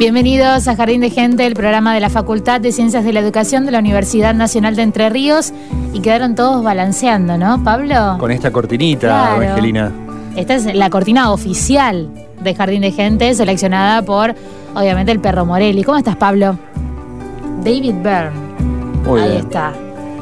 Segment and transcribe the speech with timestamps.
[0.00, 3.66] Bienvenidos a Jardín de Gente, el programa de la Facultad de Ciencias de la Educación
[3.66, 5.52] de la Universidad Nacional de Entre Ríos.
[5.92, 8.16] Y quedaron todos balanceando, ¿no, Pablo?
[8.18, 9.42] Con esta cortinita, Claro.
[9.42, 9.92] Evangelina.
[10.36, 12.08] Esta es la cortina oficial
[12.42, 14.34] de Jardín de Gente, seleccionada por,
[14.74, 15.84] obviamente, el perro Morelli.
[15.84, 16.58] ¿Cómo estás, Pablo?
[17.62, 18.30] David Byrne.
[19.06, 19.40] Muy Ahí bien.
[19.42, 19.74] está.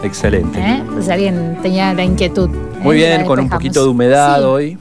[0.02, 0.58] Excelente.
[0.58, 0.82] ¿eh?
[0.92, 2.50] Pues alguien tenía la inquietud.
[2.82, 4.44] Muy bien, con un poquito de humedad Sí.
[4.44, 4.78] hoy.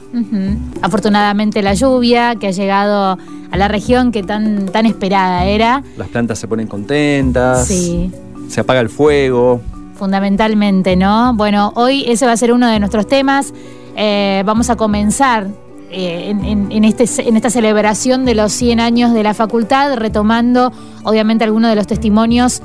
[0.81, 3.17] Afortunadamente la lluvia que ha llegado
[3.51, 5.83] a la región que tan, tan esperada era.
[5.97, 7.67] Las plantas se ponen contentas.
[7.67, 8.11] Sí,
[8.49, 9.61] Se apaga el fuego.
[9.97, 11.33] fundamentalmente, ¿no?
[11.35, 13.53] Bueno, hoy ese va a ser uno de nuestros temas.
[13.95, 15.47] Eh, vamos a comenzar
[15.89, 19.95] eh, en, en- en este, en esta celebración de los 100 años de la facultad,
[19.95, 20.71] retomando
[21.03, 22.61] obviamente algunos de los testimonios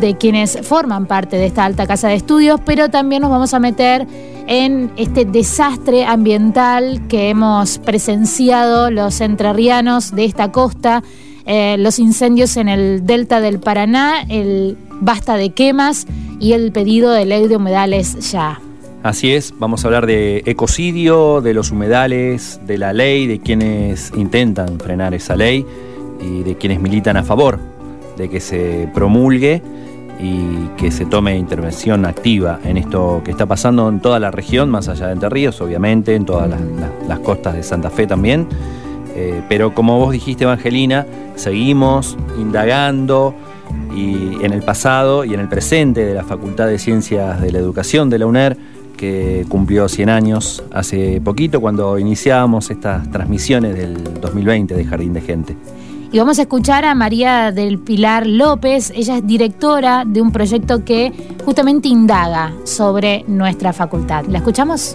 [0.00, 3.60] de quienes forman parte de esta alta casa de estudios, pero también nos vamos a
[3.60, 4.06] meter
[4.46, 11.02] en este desastre ambiental que hemos presenciado los entrerrianos de esta costa,
[11.46, 16.06] eh, los incendios en el delta del Paraná, el basta de quemas
[16.40, 18.60] y el pedido de ley de humedales ya.
[19.02, 24.10] Así es, vamos a hablar de ecocidio, de los humedales, de la ley, de quienes
[24.16, 25.66] intentan frenar esa ley
[26.22, 27.58] y de quienes militan a favor
[28.16, 29.62] de que se promulgue
[30.20, 34.70] y que se tome intervención activa en esto que está pasando en toda la región,
[34.70, 36.48] más allá de Entre Ríos, obviamente, en todas
[37.08, 38.46] las, costas de Santa Fe también.
[39.16, 43.34] Eh, pero como vos dijiste, Evangelina, seguimos indagando
[43.94, 47.58] y en el pasado y en el presente de la Facultad de Ciencias de la
[47.58, 48.56] Educación de la UNER,
[48.96, 55.20] que cumplió 100 años hace poquito cuando iniciábamos estas transmisiones del 2020 de Jardín de
[55.20, 55.56] Gente.
[56.14, 58.92] Y vamos a escuchar a María del Pilar López.
[58.94, 61.12] Ella es directora de un proyecto que
[61.44, 64.24] justamente indaga sobre nuestra facultad.
[64.26, 64.94] ¿La escuchamos?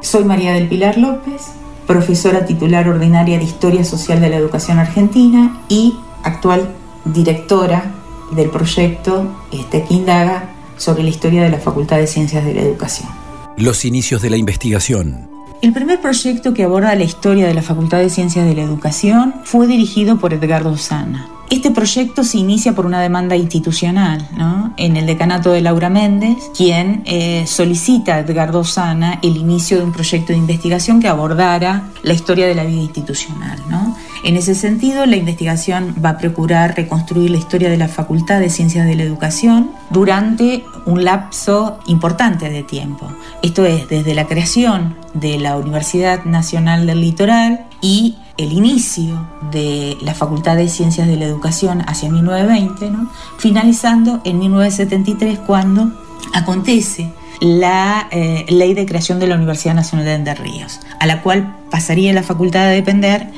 [0.00, 1.42] Soy María del Pilar López,
[1.86, 6.68] profesora titular ordinaria de Historia Social de la Educación Argentina y actual
[7.04, 7.94] directora
[8.32, 12.62] del proyecto este, que indaga sobre la historia de la Facultad de Ciencias de la
[12.62, 13.08] Educación.
[13.56, 15.33] Los inicios de la investigación.
[15.64, 19.36] El primer proyecto que aborda la historia de la Facultad de Ciencias de la Educación
[19.44, 21.26] fue dirigido por Edgardo Sana.
[21.48, 24.74] Este proyecto se inicia por una demanda institucional ¿no?
[24.76, 29.84] en el decanato de Laura Méndez, quien eh, solicita a Edgardo Sana el inicio de
[29.84, 33.58] un proyecto de investigación que abordara la historia de la vida institucional.
[33.70, 33.96] ¿no?
[34.24, 38.48] En ese sentido, la investigación va a procurar reconstruir la historia de la Facultad de
[38.48, 43.06] Ciencias de la Educación durante un lapso importante de tiempo.
[43.42, 49.98] Esto es, desde la creación de la Universidad Nacional del Litoral y el inicio de
[50.00, 53.10] la Facultad de Ciencias de la Educación hacia 1920, ¿no?
[53.36, 55.92] finalizando en 1973 cuando
[56.32, 57.12] acontece
[57.44, 61.56] la eh, ley de creación de la Universidad Nacional de Entre Ríos, a la cual
[61.70, 63.28] pasaría la facultad a depender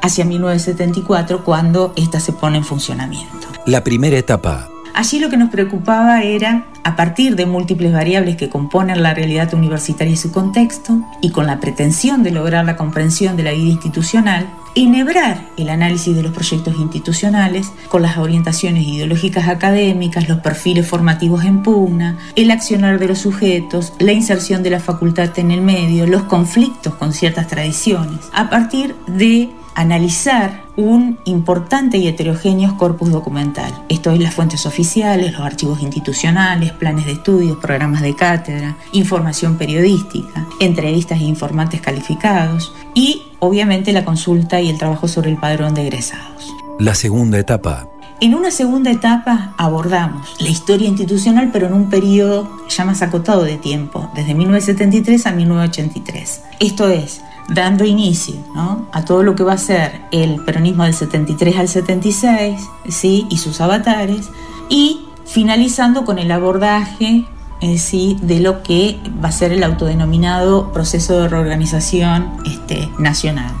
[0.00, 3.48] hacia 1974 cuando ésta se pone en funcionamiento.
[3.66, 4.68] La primera etapa.
[4.94, 9.52] Allí lo que nos preocupaba era, a partir de múltiples variables que componen la realidad
[9.52, 13.72] universitaria y su contexto, y con la pretensión de lograr la comprensión de la vida
[13.72, 14.46] institucional,
[14.76, 21.44] enhebrar el análisis de los proyectos institucionales con las orientaciones ideológicas académicas, los perfiles formativos
[21.44, 26.06] en pugna, el accionar de los sujetos, la inserción de la facultad en el medio,
[26.06, 33.72] los conflictos con ciertas tradiciones, a partir de analizar un importante y heterogéneo corpus documental.
[33.88, 39.56] Esto es las fuentes oficiales, los archivos institucionales, planes de estudios, programas de cátedra, información
[39.58, 45.74] periodística, entrevistas e informantes calificados y obviamente la consulta y el trabajo sobre el padrón
[45.74, 46.54] de egresados.
[46.78, 47.86] La segunda etapa.
[48.18, 53.44] En una segunda etapa abordamos la historia institucional, pero en un periodo ya más acotado
[53.44, 56.40] de tiempo, desde 1973 a 1983.
[56.60, 58.36] Esto es, dando inicio
[58.92, 63.26] a todo lo que va a ser el peronismo del 73 al 76 ¿sí?
[63.30, 64.30] y sus avatares,
[64.68, 67.24] y finalizando con el abordaje
[67.60, 68.16] eh, ¿sí?
[68.20, 73.52] de lo que va a ser el autodenominado proceso de reorganización este, nacional,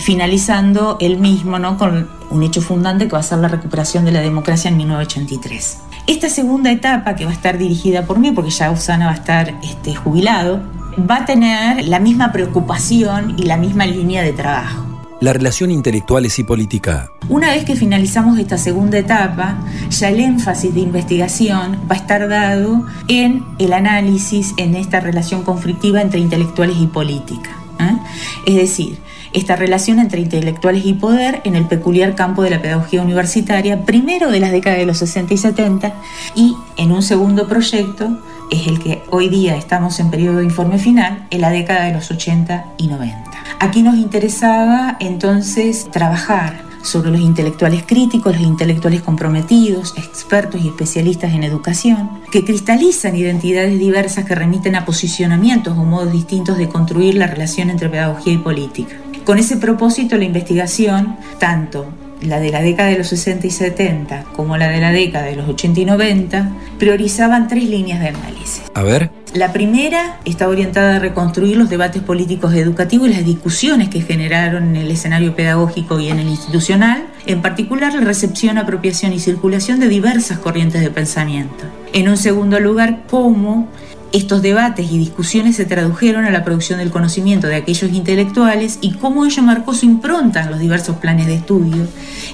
[0.00, 1.78] finalizando el mismo ¿no?
[1.78, 5.78] con un hecho fundante que va a ser la recuperación de la democracia en 1983.
[6.06, 9.16] Esta segunda etapa, que va a estar dirigida por mí, porque ya Usana va a
[9.16, 10.60] estar este, jubilado,
[10.98, 14.86] va a tener la misma preocupación y la misma línea de trabajo.
[15.20, 17.10] La relación intelectuales y política.
[17.28, 19.58] Una vez que finalizamos esta segunda etapa,
[19.90, 25.42] ya el énfasis de investigación va a estar dado en el análisis en esta relación
[25.42, 27.50] conflictiva entre intelectuales y política.
[27.78, 27.98] ¿eh?
[28.46, 28.98] Es decir,
[29.32, 34.30] esta relación entre intelectuales y poder en el peculiar campo de la pedagogía universitaria, primero
[34.30, 35.94] de las décadas de los 60 y 70,
[36.34, 38.18] y en un segundo proyecto
[38.50, 41.92] es el que hoy día estamos en periodo de informe final, en la década de
[41.92, 43.30] los 80 y 90.
[43.60, 51.34] Aquí nos interesaba entonces trabajar sobre los intelectuales críticos, los intelectuales comprometidos, expertos y especialistas
[51.34, 57.16] en educación, que cristalizan identidades diversas que remiten a posicionamientos o modos distintos de construir
[57.16, 58.96] la relación entre pedagogía y política.
[59.24, 61.86] Con ese propósito, la investigación, tanto
[62.22, 65.36] la de la década de los 60 y 70 como la de la década de
[65.36, 68.62] los 80 y 90, priorizaban tres líneas de análisis.
[68.74, 69.10] A ver.
[69.32, 74.70] La primera está orientada a reconstruir los debates políticos educativos y las discusiones que generaron
[74.70, 79.78] en el escenario pedagógico y en el institucional, en particular la recepción, apropiación y circulación
[79.78, 81.64] de diversas corrientes de pensamiento.
[81.92, 83.68] En un segundo lugar, cómo
[84.12, 88.94] estos debates y discusiones se tradujeron a la producción del conocimiento de aquellos intelectuales y
[88.94, 91.86] cómo ello marcó su impronta en los diversos planes de estudio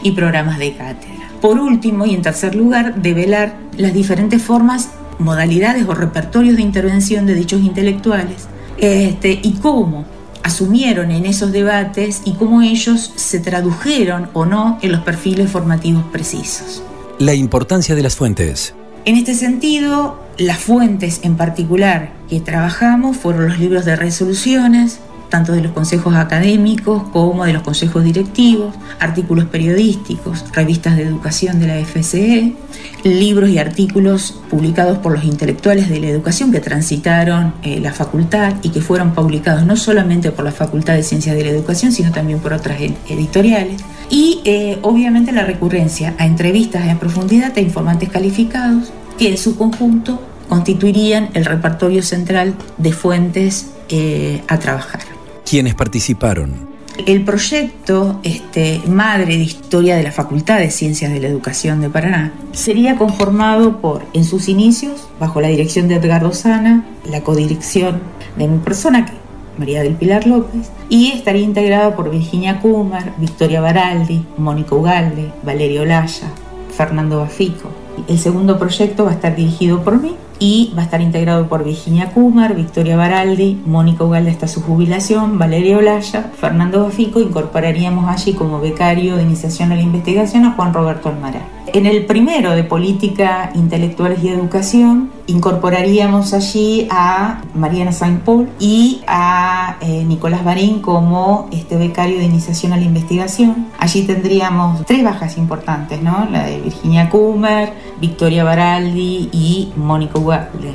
[0.02, 1.30] y programas de cátedra.
[1.40, 4.88] Por último, y en tercer lugar, develar las diferentes formas,
[5.18, 8.48] modalidades o repertorios de intervención de dichos intelectuales
[8.78, 10.06] este, y cómo
[10.42, 16.04] asumieron en esos debates y cómo ellos se tradujeron o no en los perfiles formativos
[16.04, 16.82] precisos.
[17.18, 18.74] La importancia de las fuentes.
[19.04, 25.00] En este sentido, las fuentes en particular que trabajamos fueron los libros de resoluciones,
[25.30, 31.58] tanto de los consejos académicos como de los consejos directivos, artículos periodísticos, revistas de educación
[31.58, 32.54] de la FCE,
[33.02, 38.54] libros y artículos publicados por los intelectuales de la educación que transitaron eh, la facultad
[38.62, 42.12] y que fueron publicados no solamente por la Facultad de Ciencias de la Educación, sino
[42.12, 43.82] también por otras editoriales.
[44.10, 49.56] Y eh, obviamente la recurrencia a entrevistas en profundidad a informantes calificados que en su
[49.56, 55.00] conjunto constituirían el repertorio central de fuentes eh, a trabajar.
[55.48, 56.66] ¿Quiénes participaron?
[57.04, 61.90] El proyecto este, madre de historia de la Facultad de Ciencias de la Educación de
[61.90, 68.00] Paraná sería conformado por, en sus inicios, bajo la dirección de Edgardo Sana, la codirección
[68.38, 69.12] de mi persona, que
[69.58, 75.82] María del Pilar López, y estaría integrado por Virginia Kumar, Victoria Baraldi, Mónica Ugalde, Valerio
[75.82, 76.30] Olaya,
[76.76, 77.85] Fernando Bafico.
[78.08, 81.64] El segundo proyecto va a estar dirigido por mí y va a estar integrado por
[81.64, 88.34] Virginia Kumar, Victoria Baraldi, Mónica Ugalde hasta su jubilación, Valeria Olaya, Fernando Bafico, incorporaríamos allí
[88.34, 91.55] como becario de iniciación a la investigación a Juan Roberto Almaraz.
[91.72, 99.02] En el primero de Política, Intelectuales y Educación, incorporaríamos allí a Mariana Saint Paul y
[99.06, 103.66] a eh, Nicolás Barín como este becario de iniciación a la investigación.
[103.78, 106.26] Allí tendríamos tres bajas importantes, ¿no?
[106.30, 110.74] La de Virginia Kummer, Victoria Baraldi y Mónica Ugalde.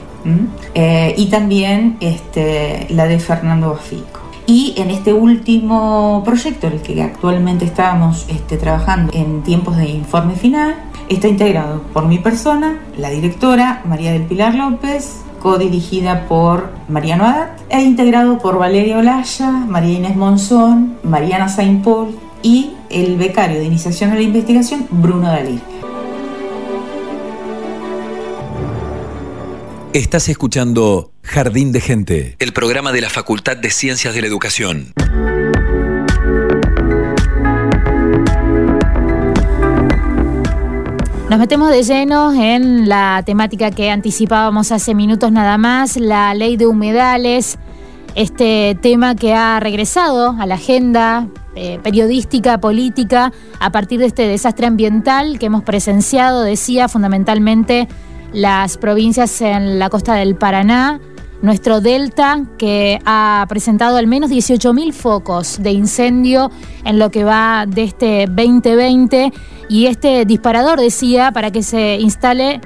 [0.76, 4.21] Eh, y también este, la de Fernando Bafico.
[4.52, 10.36] Y en este último proyecto, el que actualmente estamos este, trabajando en tiempos de informe
[10.36, 10.76] final,
[11.08, 17.62] está integrado por mi persona, la directora María del Pilar López, codirigida por Mariano Adat,
[17.70, 23.64] e integrado por Valeria Olaya, María Inés Monzón, Mariana Saint Paul y el becario de
[23.64, 25.62] iniciación a la investigación, Bruno Dalí.
[29.94, 34.94] Estás escuchando Jardín de Gente, el programa de la Facultad de Ciencias de la Educación.
[41.30, 46.58] Nos metemos de lleno en la temática que anticipábamos hace minutos nada más, la ley
[46.58, 47.58] de humedales,
[48.16, 54.28] este tema que ha regresado a la agenda eh, periodística, política, a partir de este
[54.28, 57.88] desastre ambiental que hemos presenciado, decía fundamentalmente
[58.34, 61.00] las provincias en la costa del Paraná,
[61.42, 66.52] nuestro delta, que ha presentado al menos 18.000 focos de incendio
[66.86, 69.32] en lo que va de este 2020
[69.70, 72.62] y este disparador decía para que se instale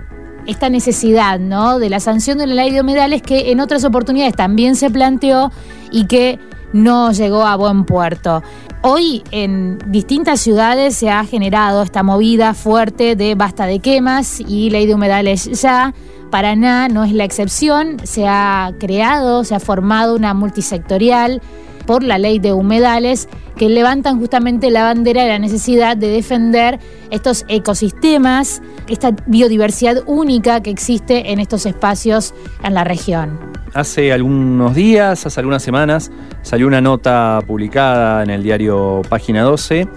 [0.46, 1.80] esta necesidad ¿no?
[1.80, 5.52] de la sanción de la ley de humedales que en otras oportunidades también se planteó
[5.92, 6.40] y que
[6.74, 8.44] no llegó a buen puerto.
[8.82, 14.70] Hoy en distintas ciudades se ha generado esta movida fuerte de basta de quemas y
[14.70, 15.94] ley de humedales ya.
[16.30, 21.42] Paraná no es la excepción, se ha creado, se ha formado una multisectorial
[21.86, 26.80] por la ley de humedales que levantan justamente la bandera de la necesidad de defender
[27.12, 33.40] estos ecosistemas, esta biodiversidad única que existe en estos espacios en la región.
[33.74, 39.88] Hace algunos días, hace algunas semanas, salió una nota publicada en el diario Página 12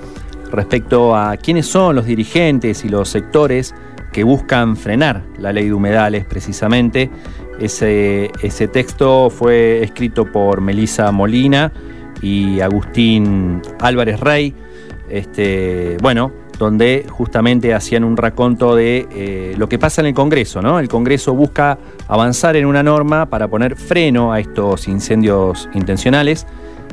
[0.51, 3.75] respecto a quiénes son los dirigentes y los sectores
[4.13, 7.11] que buscan frenar la ley de humedales precisamente.
[7.59, 11.73] Ese, ese texto fue escrito por Melisa Molina
[12.23, 14.55] y Agustín Álvarez Rey,
[15.09, 20.61] este, bueno, donde justamente hacían un raconto de eh, lo que pasa en el Congreso,
[20.61, 20.79] ¿no?
[20.79, 26.47] El Congreso busca avanzar en una norma para poner freno a estos incendios intencionales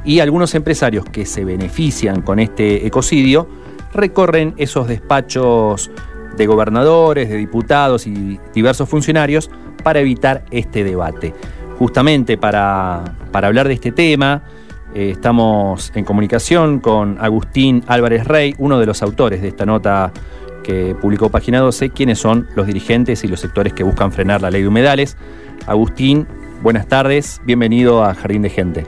[0.04, 3.48] y algunos empresarios que se benefician con este ecocidio
[3.92, 5.90] recorren esos despachos
[6.38, 9.50] de gobernadores, de diputados y diversos funcionarios
[9.84, 11.34] para evitar este debate.
[11.78, 14.44] Justamente para, hablar de este tema,
[14.94, 20.12] eh, estamos en comunicación con Agustín Álvarez Rey, uno de los autores de esta nota
[20.64, 24.50] que publicó Página 12, quiénes son los dirigentes y los sectores que buscan frenar la
[24.50, 25.18] ley de humedales.
[25.68, 26.26] Agustín,
[26.64, 28.86] buenas tardes, bienvenido a Jardín de Gente.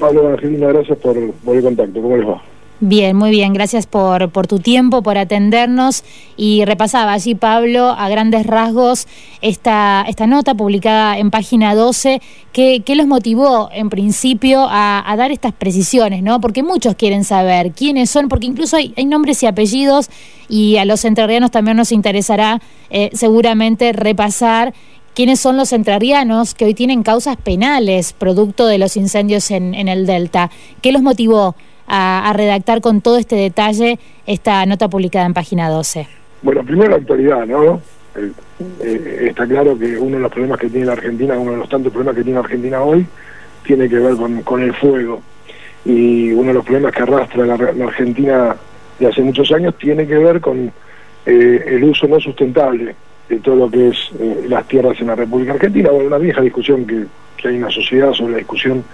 [0.00, 2.42] Pablo Angelina, gracias por, por el contacto, ¿cómo les va?
[2.82, 6.02] Bien, muy bien, gracias por, por, tu tiempo, por atendernos.
[6.38, 9.06] Y repasaba allí, Pablo, a grandes rasgos
[9.42, 12.22] esta, esta nota publicada en página 12.
[12.54, 16.22] ¿Qué, los motivó en principio a, dar estas precisiones?
[16.22, 16.40] ¿no?
[16.40, 20.08] Porque muchos quieren saber quiénes son, porque incluso hay, nombres y apellidos,
[20.48, 24.72] y a los entrerrianos también nos interesará eh, seguramente repasar
[25.14, 29.88] quiénes son los entrerrianos que hoy tienen causas penales producto de los incendios en, en
[29.88, 30.50] el Delta.
[30.80, 31.54] ¿Qué los motivó?
[31.90, 36.06] A, redactar con todo este detalle esta nota publicada en página 12?
[36.42, 37.80] Bueno, primero la actualidad, ¿no?
[38.16, 41.68] Eh, está claro que uno de los problemas que tiene la Argentina, uno de los
[41.68, 43.06] tantos problemas que tiene la Argentina hoy,
[43.64, 45.20] tiene que ver con, el fuego.
[45.84, 48.56] Y uno de los problemas que arrastra la, Argentina
[48.98, 50.70] de hace muchos años tiene que ver con
[51.26, 52.94] eh, el uso no sustentable
[53.28, 55.90] de todo lo que es eh, las tierras en la República Argentina.
[55.90, 57.06] Bueno, una vieja discusión que,
[57.48, 58.84] hay en la sociedad sobre la discusión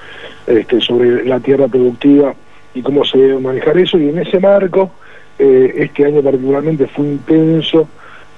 [0.46, 2.32] este, sobre la tierra productiva
[2.76, 3.98] y cómo se debe manejar eso.
[3.98, 4.90] Y en ese marco,
[5.38, 7.88] eh, este año particularmente fue intenso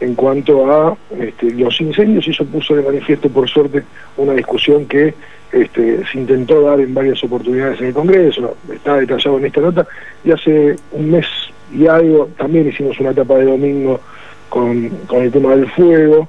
[0.01, 3.83] en cuanto a este, los incendios y eso puso de manifiesto, por suerte,
[4.17, 5.13] una discusión que
[5.51, 9.87] este, se intentó dar en varias oportunidades en el Congreso, está detallado en esta nota,
[10.25, 11.27] y hace un mes
[11.73, 14.01] y algo también hicimos una etapa de domingo
[14.49, 16.29] con, con el tema del fuego,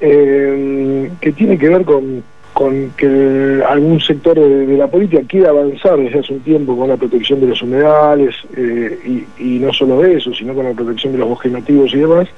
[0.00, 5.96] eh, que tiene que ver con con que algún sector de, la política quiera avanzar
[5.96, 10.16] desde hace un tiempo con la protección de los humedales eh, y, no solo de
[10.16, 12.28] eso, sino con la protección de los bosques nativos y demás,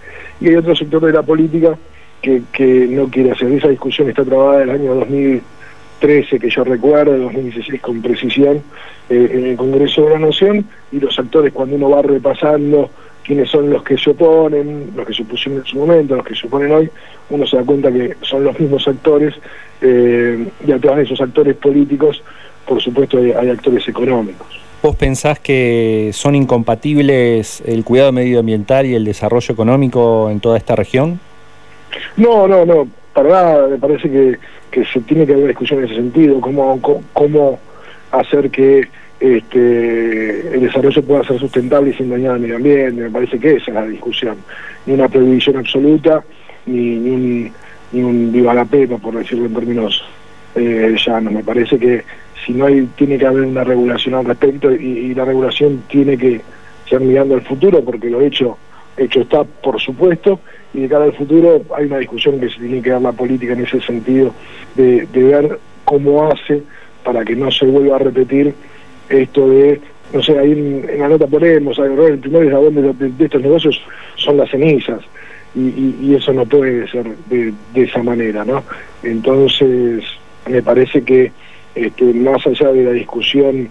[0.41, 1.77] y hay otro sector de la política
[2.23, 3.51] que, que no quiere hacer.
[3.53, 8.63] Esa discusión está trabada en el año 2013, que yo recuerdo, 2016 con precisión,
[9.11, 12.89] eh, en el Congreso de la Nación, y los actores cuando uno va repasando
[13.25, 16.35] quiénes son los que se oponen, los que se opusieron en su momento, los que
[16.35, 16.91] se oponen hoy,
[17.31, 19.35] uno se da cuenta que son los mismos actores
[19.81, 22.23] eh, y atrás de esos actores políticos,
[22.67, 24.47] por supuesto, hay, actores económicos.
[24.83, 30.77] ¿Vos pensás que son incompatibles el cuidado medioambiental y el desarrollo económico en toda esta
[30.77, 31.19] región?
[32.17, 34.39] No, no, no, para nada, me parece que,
[34.71, 36.79] que se tiene que haber discusión en ese sentido, cómo,
[37.15, 37.59] cómo
[38.11, 38.89] hacer que
[39.21, 43.55] este, el desarrollo pueda ser sustentable y sin dañar al medio ambiente, me parece que
[43.55, 44.37] esa es la discusión,
[44.87, 46.23] ni una prohibición absoluta,
[46.67, 47.53] ni, un,
[47.93, 50.03] ni un viva la pepa, por decirlo en términos
[50.55, 52.05] eh, llanos, me parece que
[52.45, 56.41] si no hay, tiene que haber una regulación al respecto y, la regulación tiene que
[56.89, 58.59] ser mirando al futuro, porque lo hecho,
[58.97, 60.41] hecho está, por supuesto,
[60.75, 63.55] y de cara al futuro hay una discusión que se tiene que dar la política
[63.55, 64.35] en ese sentido,
[64.75, 66.63] de, de ver cómo hace
[67.03, 68.55] para que no se vuelva a repetir
[69.09, 69.81] esto de,
[70.13, 73.81] no sé, ahí en, la nota ponemos, el primer eslabón de, de, estos negocios
[74.17, 75.01] son las cenizas.
[75.55, 78.65] y, y eso no puede ser de, de, esa manera, ¿no?
[79.03, 80.03] Entonces,
[80.49, 81.31] me parece que
[81.75, 83.69] este, más allá de la discusión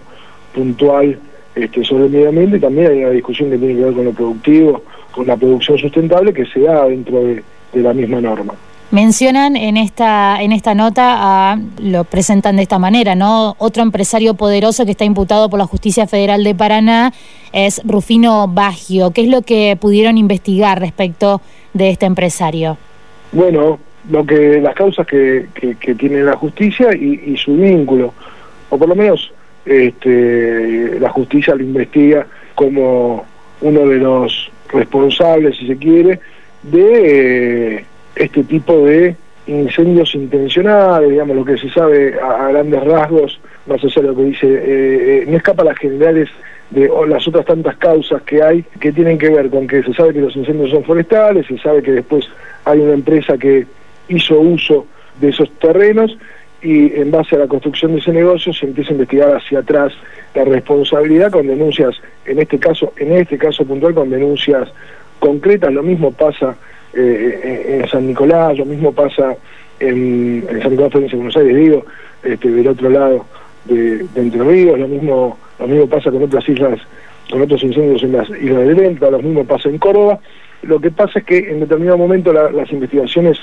[0.54, 1.18] puntual
[1.54, 4.12] este, sobre el medio ambiente, también hay una discusión que tiene que ver con lo
[4.12, 8.54] productivo, con la producción sustentable que se da dentro de, de la misma norma.
[8.94, 13.56] Mencionan en esta, en esta nota, lo presentan de esta manera, ¿no?
[13.58, 17.12] Otro empresario poderoso que está imputado por la Justicia Federal de Paraná
[17.52, 19.10] es Rufino Baggio.
[19.10, 21.40] ¿Qué es lo que pudieron investigar respecto
[21.72, 22.78] de este empresario?
[23.32, 28.14] Bueno, lo que las causas que, que, tiene la justicia y, y, su vínculo,
[28.70, 29.32] o por lo menos
[29.66, 33.24] este, la justicia lo investiga como
[33.60, 36.20] uno de los responsables, si se quiere,
[36.62, 37.86] de...
[38.16, 39.16] Este tipo de
[39.46, 44.16] incendios intencionales, digamos, lo que se sabe a, a grandes rasgos, más allá de lo
[44.16, 46.28] que dice, eh, eh, no escapa a las generales
[46.70, 49.92] de o las otras tantas causas que hay que tienen que ver con que se
[49.92, 52.26] sabe que los incendios son forestales, se sabe que después
[52.64, 53.66] hay una empresa que
[54.08, 54.86] hizo uso
[55.20, 56.16] de esos terrenos
[56.62, 59.92] y en base a la construcción de ese negocio se empieza a investigar hacia atrás
[60.34, 61.94] la responsabilidad con denuncias,
[62.24, 64.68] en este caso, en este caso puntual con denuncias
[65.20, 66.56] concretas, lo mismo pasa
[66.96, 69.36] eh, en San Nicolás, lo mismo pasa
[69.80, 71.84] en, San Nicolás, provincia de Buenos Aires, digo,
[72.22, 73.26] este, del otro lado
[73.64, 76.80] de, de, Entre Ríos, lo mismo, lo mismo pasa con otras islas,
[77.30, 80.18] con otros incendios en las islas de Delta, lo mismo pasa en Córdoba.
[80.62, 83.38] Lo que pasa es que en determinado momento la, las investigaciones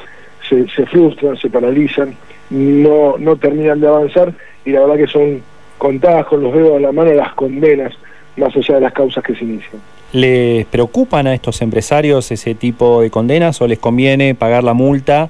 [0.47, 2.15] se, se, frustran, se paralizan,
[2.49, 4.33] no, no terminan de avanzar
[4.65, 5.41] y la verdad que son
[5.77, 7.93] contadas con los dedos de la mano las condenas,
[8.37, 9.81] más allá de las causas que se inician.
[10.13, 15.29] ¿Les preocupan a estos empresarios ese tipo de condenas o les conviene pagar la multa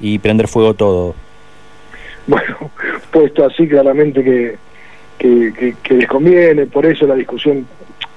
[0.00, 1.14] y prender fuego todo?
[2.26, 2.70] Bueno,
[3.10, 4.56] puesto así claramente que,
[5.18, 7.66] que, que, que les conviene, por eso la discusión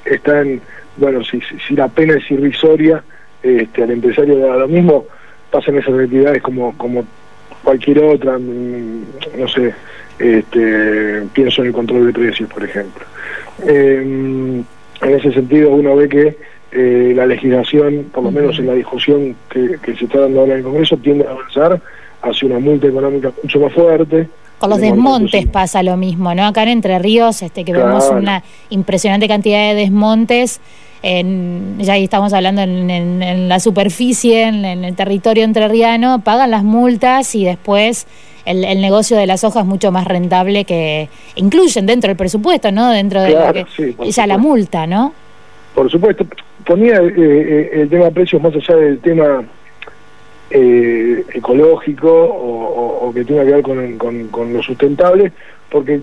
[0.05, 0.61] está en,
[0.97, 3.03] bueno, si, si la pena es irrisoria,
[3.41, 5.05] este, al empresario da lo mismo,
[5.51, 7.05] pasan esas actividades como, como
[7.63, 9.73] cualquier otra, no sé,
[10.19, 13.05] este, pienso en el control de precios, por ejemplo.
[13.65, 14.63] Eh,
[15.01, 16.37] en ese sentido uno ve que
[16.71, 20.53] eh, la legislación, por lo menos en la discusión que, que, se está dando ahora
[20.53, 21.81] en el Congreso, tiende a avanzar
[22.21, 24.27] hacia una multa económica mucho más fuerte.
[24.57, 26.45] Con los desmontes pasa lo mismo, ¿no?
[26.45, 27.87] Acá en Entre Ríos, este, que claro.
[27.87, 30.61] vemos una impresionante cantidad de desmontes,
[31.03, 36.49] en, ya ahí estamos hablando en, en, en la superficie, en, el territorio entrerriano, pagan
[36.49, 38.07] las multas y después
[38.45, 42.71] el, el, negocio de las hojas es mucho más rentable que incluyen dentro del presupuesto,
[42.71, 42.91] ¿no?
[42.91, 44.27] Dentro de claro, lo que, sí, ya supuesto.
[44.27, 45.13] la multa, ¿no?
[45.73, 46.25] Por supuesto,
[46.65, 49.43] ponía eh, eh, el tema de precios más allá del tema
[50.49, 55.31] eh, ecológico o, o, o, que tenga que ver con, con, con, lo sustentable,
[55.69, 56.01] porque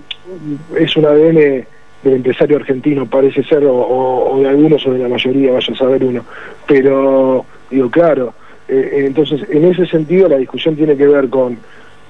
[0.76, 1.64] es un ADN
[2.03, 5.76] del empresario argentino, parece ser, o, o, de algunos o de la mayoría, vaya a
[5.76, 6.24] saber uno.
[6.66, 8.35] Pero, digo, claro,
[8.68, 11.59] eh, entonces en ese sentido la discusión tiene que ver con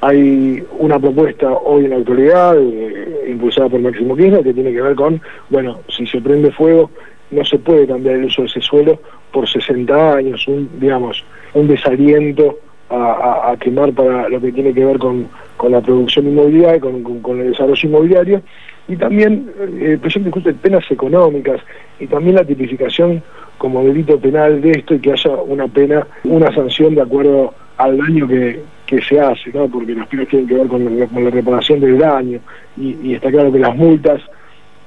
[0.01, 4.81] hay una propuesta hoy en la actualidad eh, impulsada por Máximo Kirchner que tiene que
[4.81, 6.91] ver con, bueno, si se prende fuego
[7.31, 8.99] no se puede cambiar el uso de ese suelo
[9.33, 12.59] por 60 años, un, digamos, un desaliento
[12.89, 17.21] a, quemar para lo que tiene que ver con, con la producción inmobiliaria, con, con,
[17.21, 18.43] con, el desarrollo inmobiliario,
[18.89, 21.61] y también eh, el presidente discute penas económicas
[22.01, 23.23] y también la tipificación
[23.59, 27.97] como delito penal de esto y que haya una pena, una sanción de acuerdo al
[27.99, 28.61] daño que,
[28.91, 29.69] que se hace, ¿no?
[29.69, 32.41] porque las penas tienen que ver con la, reparación del daño
[32.77, 34.21] y, y, está claro que las multas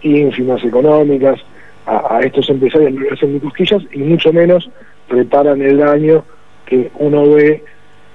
[0.01, 1.39] ínfimas económicas
[1.85, 4.69] a, a estos empresarios no le hacen ni cosquillas y mucho menos
[5.07, 6.25] reparan el daño
[6.65, 7.63] que uno ve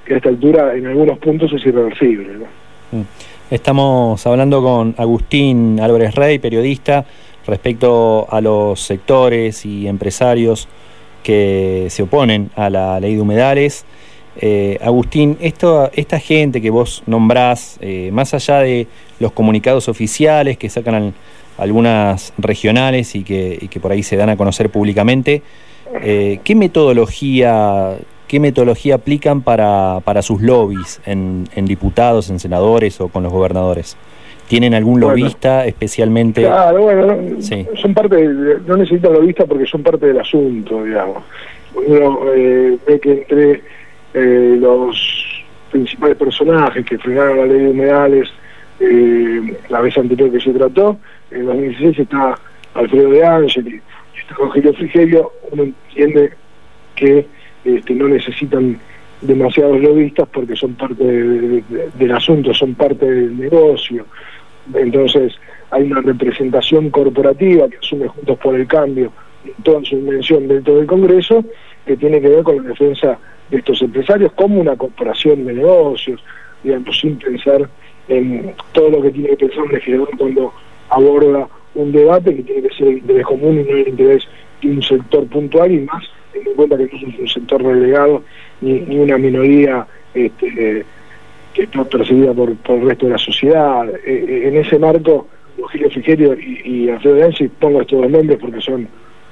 [0.05, 2.35] que a esta altura en algunos puntos es irreversible.
[2.35, 2.99] ¿no?
[2.99, 3.05] Mm.
[3.51, 7.07] Estamos hablando con Agustín Álvarez Rey, periodista,
[7.47, 10.69] respecto a los sectores y empresarios
[11.23, 13.87] que se oponen a la ley de humedales.
[14.41, 18.87] Eh, Agustín, esto, esta gente que vos nombrás, eh, más allá de
[19.19, 21.15] los comunicados oficiales que sacan al,
[21.59, 25.43] algunas regionales y que, y que, por ahí se dan a conocer públicamente,
[26.03, 27.97] eh, ¿qué metodología
[28.29, 33.33] qué metodología aplican para, para sus lobbies en, en, diputados, en senadores o con los
[33.33, 33.97] gobernadores?
[34.49, 36.43] ¿Tienen algún lobista bueno, especialmente?
[36.43, 37.67] Claro, bueno, sí.
[37.77, 41.23] son parte, de, no necesitan lobista porque son parte del asunto, digamos.
[41.75, 43.63] Uno eh, ve que entre
[44.15, 48.29] eh, los principales personajes que frenaron la ley de humedales
[48.81, 50.99] eh, la vez anterior que se trató,
[51.31, 52.39] en 2016 está
[52.75, 56.33] Alfredo de Ángel y está Rogelio Frigerio, uno entiende
[56.95, 57.27] que
[57.65, 58.79] este, no necesitan
[59.21, 64.07] demasiados lobistas porque son parte de, de, de, del asunto, son parte del negocio.
[64.75, 65.35] Entonces
[65.71, 69.13] hay una representación corporativa que asume Juntos por el Cambio
[69.45, 71.45] en toda su dimensión dentro del Congreso
[71.89, 73.19] que tiene que ver con la defensa
[73.51, 76.23] de estos empresarios como una corporación de negocios,
[76.63, 77.69] digamos, sin pensar
[78.09, 80.53] en todo lo que tiene que pensar un legislador cuando
[80.91, 84.29] aborda un debate que tiene que ser el interés común y no el interés
[84.61, 88.23] de un sector puntual y más teniendo en cuenta que no es un sector relegado
[88.61, 90.85] ni, ni una minoría este,
[91.55, 93.89] que está percibida por, por, el resto de la sociedad.
[93.89, 98.39] Eh, eh en ese marco, Virgilio Frigerio y, y Alfredo Danzi, pongo estos dos nombres
[98.39, 98.89] porque son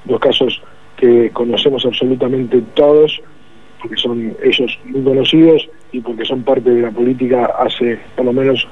[0.07, 0.63] dos casos
[0.97, 3.21] que conocemos absolutamente todos,
[3.81, 8.33] porque son ellos muy conocidos y porque son parte de la política hace por lo
[8.33, 8.67] menos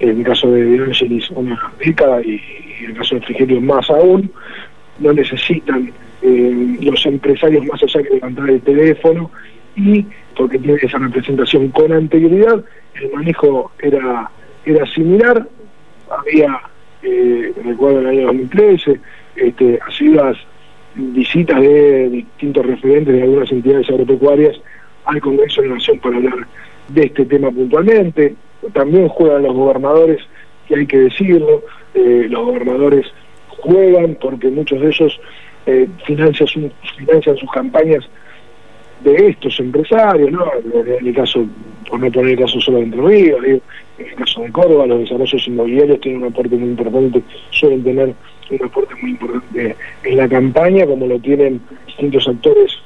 [0.00, 2.40] en el caso de De Angelis una década y,
[2.80, 4.30] en el caso de Frigerio más aún,
[4.98, 9.30] no necesitan eh, los empresarios más allá que levantar el teléfono
[9.76, 10.04] y
[10.36, 14.30] porque tiene esa representación con anterioridad, el manejo era,
[14.64, 15.46] era similar,
[16.10, 16.60] había,
[17.02, 19.00] eh, recuerdo en el año 2013,
[19.36, 19.78] este,
[20.12, 20.36] las
[20.96, 24.60] visitas de distintos referentes de algunas entidades agropecuarias
[25.04, 26.46] al Congreso de la Nación para hablar
[26.88, 28.34] de este tema puntualmente.
[28.72, 30.20] También juegan los gobernadores,
[30.66, 31.62] que hay que decirlo,
[31.94, 33.06] eh, los gobernadores
[33.48, 35.20] juegan porque muchos de ellos
[35.66, 38.08] eh, financian, financian sus campañas
[39.02, 40.44] de estos empresarios, ¿no?
[40.74, 41.46] En el caso,
[41.88, 45.00] por no poner el caso solo de Entre Ríos, en el caso de Córdoba, los
[45.00, 48.14] desarrollos inmobiliarios tienen un aporte muy importante, suelen tener
[48.50, 52.78] un aporte muy importante en la campaña, como lo tienen distintos actores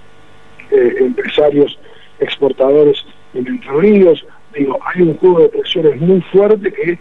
[0.70, 1.79] eh, empresarios,
[2.20, 4.25] exportadores en Entre Ríos.
[4.55, 6.99] Digo, hay un juego de presiones muy fuerte que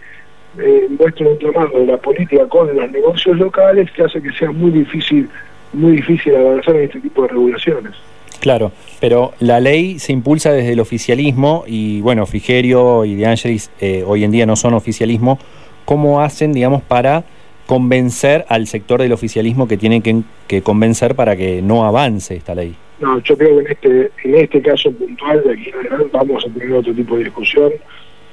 [0.58, 4.50] eh, muestra un llamado de la política con los negocios locales que hace que sea
[4.50, 5.28] muy difícil,
[5.72, 7.92] muy difícil avanzar en este tipo de regulaciones.
[8.40, 13.70] Claro, pero la ley se impulsa desde el oficialismo y bueno, Frigerio y De Angelis
[13.80, 15.38] eh, hoy en día no son oficialismo.
[15.84, 17.24] ¿Cómo hacen, digamos, para
[17.70, 22.52] convencer al sector del oficialismo que tienen que, que, convencer para que no avance esta
[22.52, 22.74] ley?
[22.98, 26.44] No, yo creo que en este, en este caso puntual de aquí en adelante vamos
[26.44, 27.72] a tener otro tipo de discusión.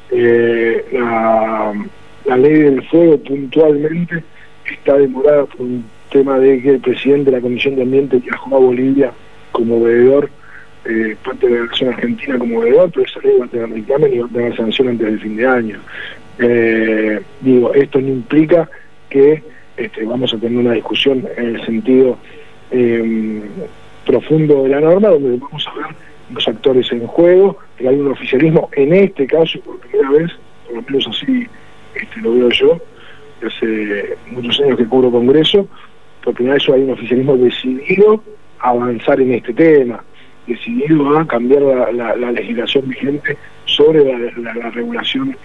[0.10, 4.24] Eh, la, ley del fuego puntualmente
[4.66, 8.56] está demorada por un tema de que el presidente de la Comisión de Ambiente viajó
[8.56, 9.12] a Bolivia
[9.52, 10.32] como veedor,
[10.86, 14.14] eh, parte de la Delegación Argentina como veedor, pero esa ley va a tener dictamen
[14.16, 15.80] y va a tener sanción antes del fin de año.
[16.40, 18.68] Eh, digo, esto no implica
[19.10, 19.44] que
[19.78, 22.18] este, vamos a tener una discusión en el sentido
[22.72, 23.42] eh,
[24.06, 25.86] profundo de la norma, donde vamos a ver
[26.32, 30.32] los actores en juego, que hay un oficialismo, en este caso, por primera vez,
[30.66, 31.48] por lo menos así
[31.96, 32.80] este, lo veo yo,
[33.46, 35.68] hace muchos años que cubro Congreso,
[36.24, 38.24] por primera vez hay un oficialismo decidido
[38.60, 40.04] avanzar en este tema,
[40.48, 45.38] decidido a cambiar la, la, la legislación vigente sobre la, regulación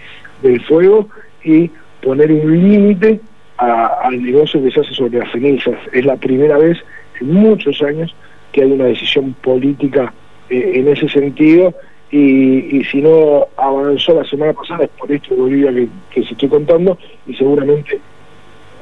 [0.43, 1.09] del fuego
[1.45, 1.71] y
[2.03, 3.21] poner un límite
[3.59, 5.77] al negocio que se hace sobre las cenizas.
[5.93, 6.79] Es la primera vez
[7.21, 8.15] en muchos años
[8.53, 10.13] que hay una decisión política
[10.51, 11.75] eh, en ese sentido
[12.11, 16.27] y, y, si no avanzó la semana pasada es por esto de Bolivia que, que
[16.27, 17.99] se estoy contando y seguramente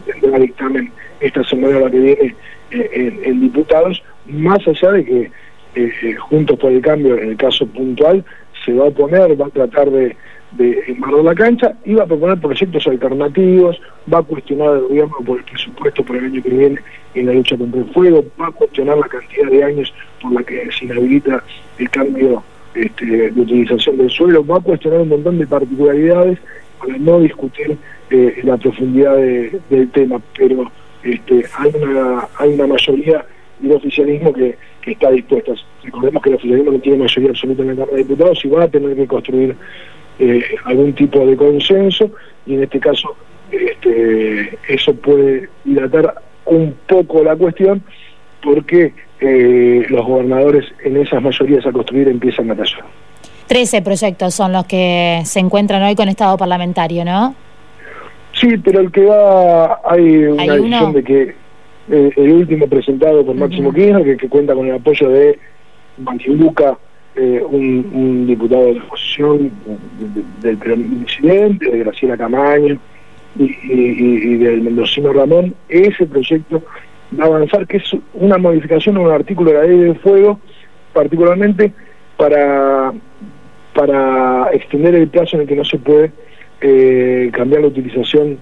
[0.05, 2.35] tendrá dictamen esta semana la que viene
[2.73, 5.31] eh, en, en diputados más allá de que
[5.75, 8.25] eh, eh, Juntos por el Cambio, en el caso puntual,
[8.65, 10.17] se va a oponer, va a tratar de,
[10.53, 13.81] de embarrar la cancha y va a proponer proyectos alternativos,
[14.13, 16.81] va a cuestionar al gobierno por el presupuesto por el año que viene
[17.15, 20.43] en la lucha contra el fuego, va a cuestionar la cantidad de años por la
[20.43, 21.43] que se inhabilita
[21.79, 22.43] el cambio
[22.75, 26.39] este, de utilización del suelo, va a cuestionar un montón de particularidades
[26.79, 27.77] para no discutir
[28.11, 30.71] eh, la profundidad de, del tema, pero
[31.03, 33.25] este, hay, una, hay una mayoría
[33.63, 35.53] y el oficialismo que, que está dispuesta.
[35.83, 38.65] Recordemos que el oficialismo no tiene mayoría absoluta en la Cámara de Diputados y va
[38.65, 39.57] a tener que construir
[40.21, 42.11] eh, algún tipo de consenso
[42.47, 43.17] y en este caso
[43.51, 47.83] este, eso puede dilatar un poco la cuestión
[48.43, 52.85] porque eh, los gobernadores en esas mayorías a construir empiezan a tallar.
[53.47, 57.35] Trece proyectos son los que se encuentran hoy con estado parlamentario, ¿no?
[58.33, 61.35] Sí, pero el que va, hay una ¿Hay decisión de que
[61.91, 63.75] eh, el último presentado por Máximo uh -huh.
[63.75, 65.39] Kirchner, que, que, cuenta con el apoyo de
[65.97, 66.79] Banquiluca,
[67.17, 69.51] eh, un, diputado de la oposición,
[70.41, 72.79] de, del presidente, de Graciela Camaño
[73.37, 76.63] y, del mendocino Ramón, ese proyecto
[77.19, 80.39] va a avanzar, que es una modificación a un artículo de la ley de fuego,
[80.93, 81.73] particularmente
[82.17, 82.93] para,
[83.75, 86.13] para extender el plazo en el que no se puede
[86.61, 88.39] eh, cambiar la utilización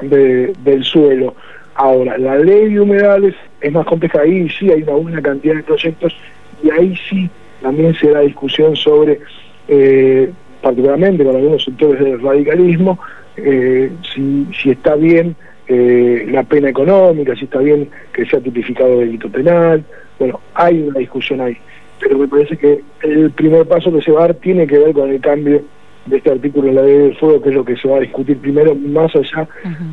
[0.00, 1.34] de, del suelo.
[1.74, 5.62] Ahora, la ley de humedales es más compleja, ahí sí hay una buena cantidad de
[5.64, 6.16] proyectos
[6.62, 7.28] y ahí sí
[7.64, 9.20] también se da discusión sobre,
[9.68, 12.98] eh, particularmente con algunos sectores del radicalismo,
[13.38, 15.34] eh, si, si está bien
[15.66, 19.82] eh, la pena económica, si está bien que sea tipificado delito penal,
[20.18, 21.56] bueno, hay una discusión ahí.
[21.98, 24.92] pero me parece que el primer paso que se va a dar tiene que ver
[24.92, 25.62] con el cambio
[26.04, 28.00] de este artículo en la ley del fuego, que es lo que se va a
[28.00, 29.48] discutir primero, más allá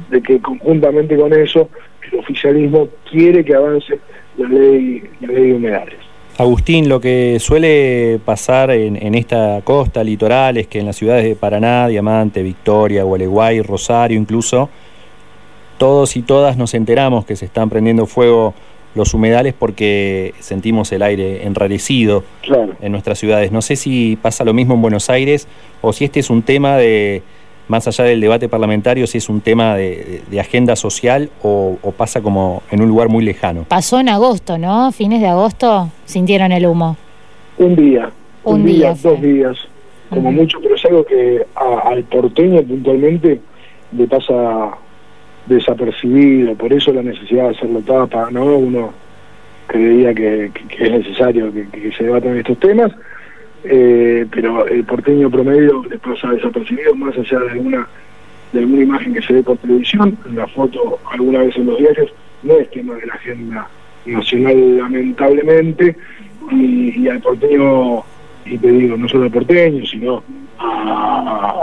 [0.10, 1.70] de que conjuntamente con eso
[2.12, 3.98] el oficialismo quiere que avance
[4.38, 6.11] la ley, la ley de humedales.
[6.42, 11.24] Agustín, lo que suele pasar en, en, esta costa litoral es que en las ciudades
[11.24, 14.68] de Paraná, Diamante, Victoria, Gualeguay, Rosario incluso,
[15.78, 18.56] todos y todas nos enteramos que se están prendiendo fuego
[18.96, 22.24] los humedales porque sentimos el aire enrarecido
[22.82, 23.52] en nuestras ciudades.
[23.52, 25.48] No sé si pasa lo mismo en Buenos Aires
[25.82, 27.22] o si este es un tema de,
[27.72, 32.62] más allá del debate parlamentario, si es un tema de, agenda social o, pasa como
[32.70, 33.64] en un lugar muy lejano.
[33.68, 34.92] Pasó en agosto, ¿no?
[34.92, 36.98] Fines de agosto sintieron el humo.
[37.58, 38.12] Un día.
[38.44, 39.56] Un, día, dos días,
[40.10, 43.40] como mucho, pero es algo que al porteño puntualmente
[43.96, 44.72] le pasa
[45.46, 48.58] desapercibido, por eso la necesidad de hacerlo tapa, ¿no?
[48.58, 48.92] Uno
[49.68, 52.92] creía que, es necesario que, se debatan estos temas,
[53.64, 57.88] eh, pero el porteño promedio le pasa desapercibido más allá de alguna,
[58.54, 62.12] de alguna imagen que se ve por televisión, la foto alguna vez en los diarios,
[62.44, 63.68] no es tema de la agenda
[64.06, 65.96] nacional lamentablemente,
[66.50, 68.04] y, al porteño,
[68.46, 70.24] y te digo, no solo al porteño, sino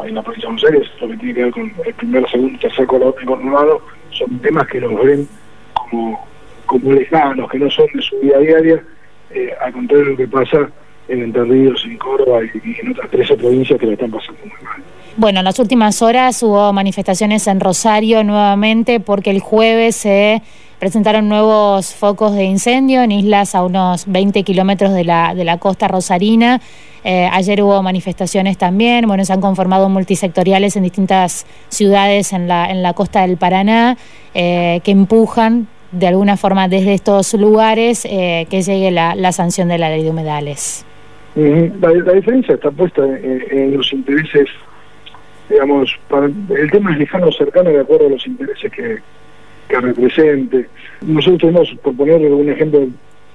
[0.04, 2.58] en la provincia de Buenos Aires, lo que tiene que ver con el primer, segundo,
[2.60, 3.80] tercer conurbano,
[4.10, 5.28] son temas que los ven
[5.74, 6.26] como,
[6.66, 8.82] como lejanos, que no son de su vida diaria,
[9.30, 10.70] eh, al contrario de lo que pasa
[11.08, 14.82] en Entre en Córdoba y, en otras 13 provincias que lo están pasando muy mal.
[15.16, 20.42] Bueno, en las últimas horas hubo manifestaciones en Rosario nuevamente porque el jueves se
[20.78, 25.58] presentaron nuevos focos de incendio en islas a unos 20 kilómetros de la, de la
[25.58, 26.60] costa rosarina.
[27.04, 32.70] Eh, ayer hubo manifestaciones también, bueno, se han conformado multisectoriales en distintas ciudades en la,
[32.70, 33.96] en la costa del Paraná
[34.34, 39.68] eh, que empujan de alguna forma desde estos lugares eh, que llegue la, la, sanción
[39.68, 40.84] de la ley de humedales.
[41.34, 44.48] La, diferencia está puesta en, los intereses,
[45.48, 45.96] digamos,
[46.50, 48.98] el tema es lejano cercano de acuerdo a los intereses que,
[49.68, 50.68] que represente.
[51.02, 52.88] Nosotros tenemos, por poner un ejemplo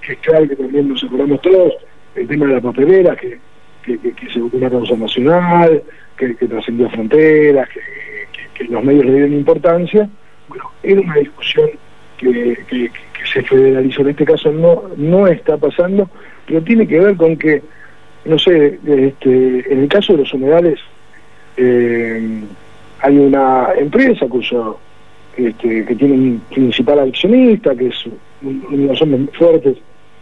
[0.06, 1.73] que claro, que también nos acordamos todos,
[2.15, 3.39] el tema de la papelera, que,
[3.84, 3.99] que,
[4.32, 5.84] se volvió una causa nacional,
[6.17, 10.10] que, trascendió fronteras, que, los medios le dieron importancia.
[10.47, 11.69] Bueno, era una discusión
[12.17, 12.91] que,
[13.32, 14.01] se federalizó.
[14.01, 16.10] En este caso no, no está pasando,
[16.45, 17.62] pero tiene que ver con que,
[18.25, 20.79] no sé, este, en el caso de los humedales,
[21.57, 22.41] eh,
[23.01, 24.25] hay una empresa
[25.36, 28.05] este, que tiene un principal accionista, que es
[28.41, 29.77] uno de los hombres fuertes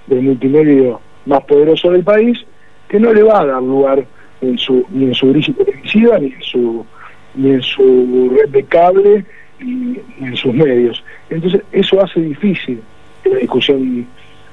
[0.08, 2.40] del multimedio más poderoso del país,
[2.88, 4.04] que no le va a dar lugar
[4.42, 6.86] en su, ni en su grilla televisiva, ni en su,
[7.36, 9.26] ni en su red de cable,
[9.60, 11.04] ni, en sus medios.
[11.30, 12.82] Entonces, eso hace difícil
[13.26, 14.08] la discusión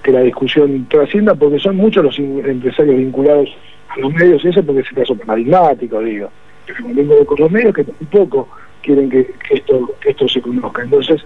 [0.09, 3.51] que la discusión trascienda porque son muchos los empresarios vinculados
[3.91, 6.31] a los medios ese porque es el caso paradigmático digo
[6.67, 8.49] pero con los medios que tampoco
[8.83, 10.83] quieren que, esto esto se conozca.
[10.83, 11.23] Entonces,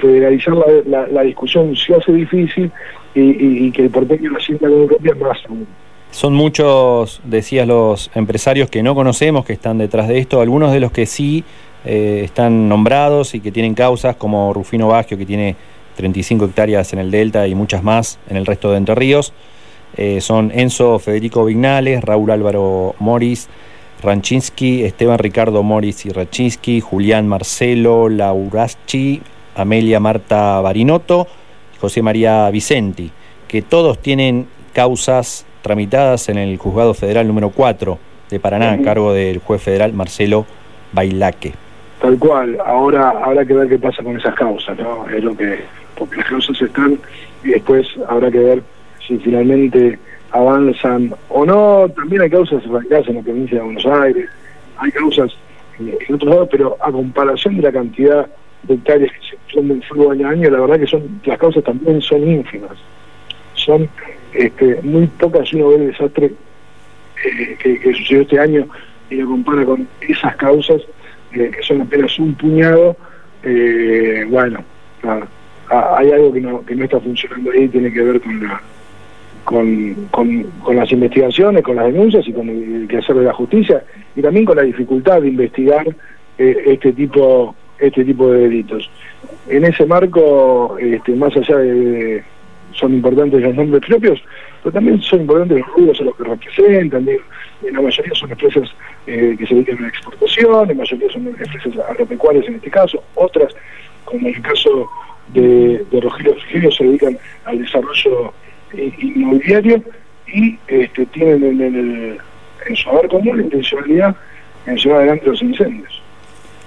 [0.00, 0.54] federalizar
[0.86, 2.70] la, discusión se hace difícil
[3.14, 5.66] y, que el porteño la sienta como propia más aún.
[6.10, 10.80] Son muchos, decías, los empresarios que no conocemos que están detrás de esto, algunos de
[10.80, 11.44] los que sí
[11.84, 15.56] eh, están nombrados y que tienen causas, como Rufino Baggio, que tiene
[15.96, 19.32] 35 hectáreas en el Delta y muchas más en el resto de Entre Ríos.
[19.96, 23.48] Eh, son Enzo Federico Vignales, Raúl Álvaro Moris,
[24.02, 29.22] Ranchinsky, Esteban Ricardo Moris y Ranchinsky, Julián Marcelo Lauraschi,
[29.54, 31.26] Amelia Marta Barinotto,
[31.80, 33.10] José María Vicenti,
[33.48, 37.98] que todos tienen causas tramitadas en el Juzgado Federal número 4
[38.30, 40.46] de Paraná, a cargo del juez federal Marcelo
[40.92, 41.54] Bailaque.
[42.00, 45.08] Tal cual, ahora habrá que ver qué pasa con esas causas, ¿no?
[45.08, 45.64] Es lo que,
[45.96, 46.98] porque las causas están
[47.44, 48.62] y después habrá que ver
[49.06, 49.98] si finalmente
[50.30, 51.88] avanzan o no.
[51.94, 52.72] También hay causas en
[53.14, 54.28] la provincia de Buenos Aires,
[54.78, 55.32] hay causas
[55.78, 58.26] en otros lados, pero a comparación de la cantidad
[58.62, 61.64] de hectáreas que se prenden fuego año a año, la verdad que son las causas
[61.64, 62.78] también son ínfimas.
[63.54, 63.88] Son
[64.32, 66.32] este, muy pocas si uno ve el desastre
[67.24, 68.66] eh, que, sucedió este año
[69.10, 70.82] y lo compara con esas causas,
[71.32, 72.96] eh, que son apenas un puñado,
[73.42, 74.64] eh, bueno,
[75.68, 78.60] hay algo que no, que no está funcionando ahí, tiene que ver con la
[79.44, 83.84] con, con, las investigaciones, con las denuncias y con el quehacer de la justicia
[84.16, 85.86] y también con la dificultad de investigar
[86.36, 88.90] eh, este tipo este tipo de delitos.
[89.48, 92.24] En ese marco, este, más allá de,
[92.72, 94.22] son importantes los nombres propios,
[94.62, 98.68] pero también son importantes los ruidos a los que representan, en la mayoría son empresas
[99.06, 103.02] eh, que se dedican a la exportación, en mayoría son empresas agropecuarias en este caso,
[103.14, 103.54] otras,
[104.04, 104.88] como en el caso
[105.28, 108.32] de, de Rogelio Frigerio, se dedican al desarrollo
[108.72, 109.82] inmobiliario
[110.32, 112.18] y este, tienen en, el,
[112.66, 114.16] en su haber común la intencionalidad
[114.66, 116.02] en llevar adelante los incendios.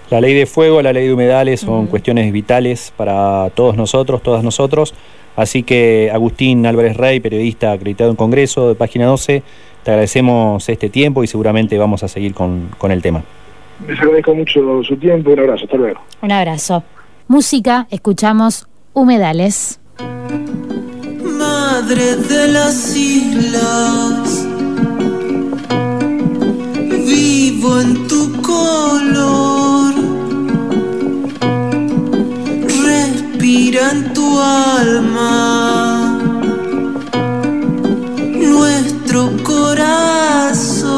[0.09, 4.43] La ley de fuego, la ley de humedales son cuestiones vitales para todos nosotros, todas
[4.43, 4.95] nosotros.
[5.35, 9.43] Así que Agustín Álvarez Rey, periodista acreditado en Congreso de Página 12,
[9.83, 13.23] te agradecemos este tiempo y seguramente vamos a seguir con, con el tema.
[13.87, 16.01] Les agradezco mucho su tiempo, un abrazo, hasta luego.
[16.21, 16.83] Un abrazo.
[17.31, 19.79] Música, escuchamos Humedales.
[21.37, 24.47] Madre de las islas,
[27.05, 29.93] vivo en tu color,
[32.83, 36.19] respira en tu alma,
[38.39, 40.89] nuestro corazón.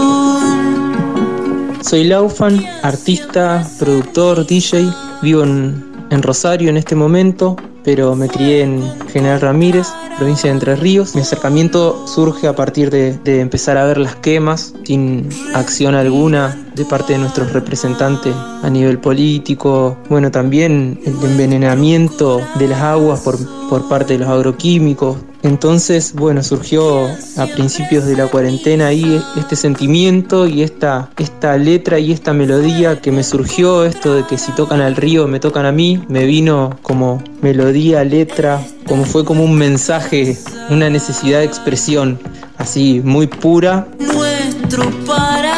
[1.82, 4.90] Soy Laufan, artista, productor, DJ,
[5.22, 10.54] vivo en, en Rosario en este momento, pero me crié en General Ramírez, provincia de
[10.54, 11.16] Entre Ríos.
[11.16, 16.71] Mi acercamiento surge a partir de, de, empezar a ver las quemas sin acción alguna
[16.76, 19.98] de parte de nuestros representantes a nivel político.
[20.10, 23.38] Bueno, también el envenenamiento de las aguas por,
[23.70, 25.18] por parte de los agroquímicos.
[25.44, 27.08] Entonces, bueno, surgió
[27.38, 33.02] a principios de la cuarentena ahí este sentimiento y esta, esta letra y esta melodía
[33.02, 36.26] que me surgió, esto de que si tocan al río me tocan a mí, me
[36.26, 40.38] vino como melodía, letra, como fue como un mensaje,
[40.70, 42.20] una necesidad de expresión,
[42.58, 43.88] así muy pura.
[44.00, 45.51] Nuestro Paraná.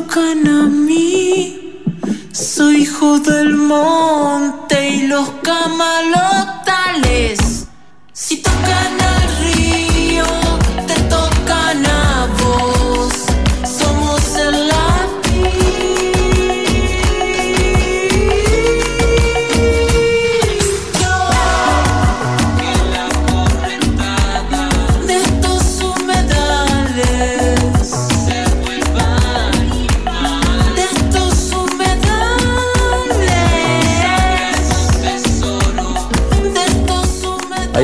[0.00, 1.82] Tocan a mí.
[2.32, 7.66] Soy hijo del monte y los camalotales.
[8.12, 8.99] Si tocan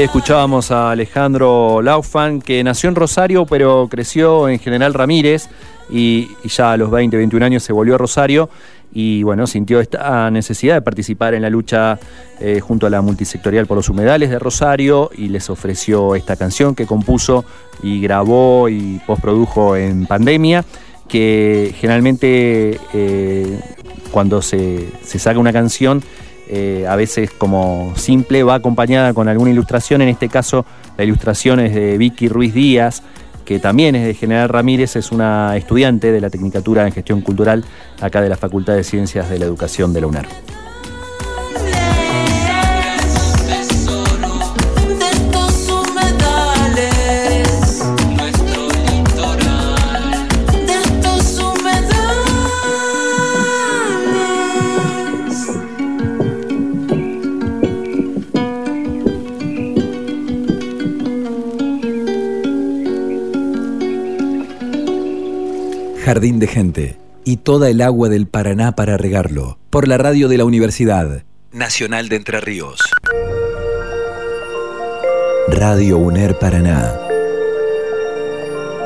[0.06, 5.48] escuchábamos a Alejandro Laufan, que nació en Rosario, pero creció en General Ramírez
[5.90, 8.48] y, ya a los 20, 21 años se volvió a Rosario
[8.92, 11.98] y bueno, sintió esta necesidad de participar en la lucha
[12.40, 16.76] eh, junto a la multisectorial por los humedales de Rosario y les ofreció esta canción
[16.76, 17.44] que compuso
[17.82, 20.64] y grabó y postprodujo en pandemia,
[21.09, 23.61] que generalmente eh,
[24.12, 26.00] cuando se, se saca una canción
[26.49, 30.03] eh, a veces como simple, va acompañada con alguna ilustración.
[30.03, 30.64] En este caso,
[30.97, 33.03] la ilustración es de Vicky Ruiz Díaz,
[33.44, 37.64] que también es de General Ramírez, es una estudiante de la Tecnicatura en Gestión Cultural,
[38.01, 40.55] acá de la Facultad de Ciencias de la Educación de la UNER.
[66.07, 69.59] Jardín de Gente, y toda el agua del Paraná para regarlo.
[69.70, 72.78] Por la radio de la Universidad Nacional de Entre Ríos.
[75.48, 76.94] Radio UNER Paraná.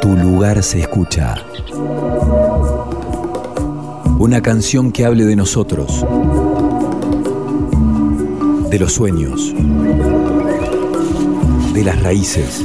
[0.00, 1.34] Tu lugar se escucha.
[4.18, 6.06] Una canción que hable de nosotros,
[8.70, 9.54] de los sueños,
[11.74, 12.64] de las raíces.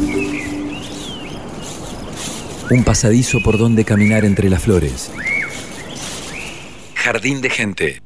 [2.71, 5.11] Un pasadizo por donde caminar entre las flores.
[6.95, 8.01] Jardín de gente.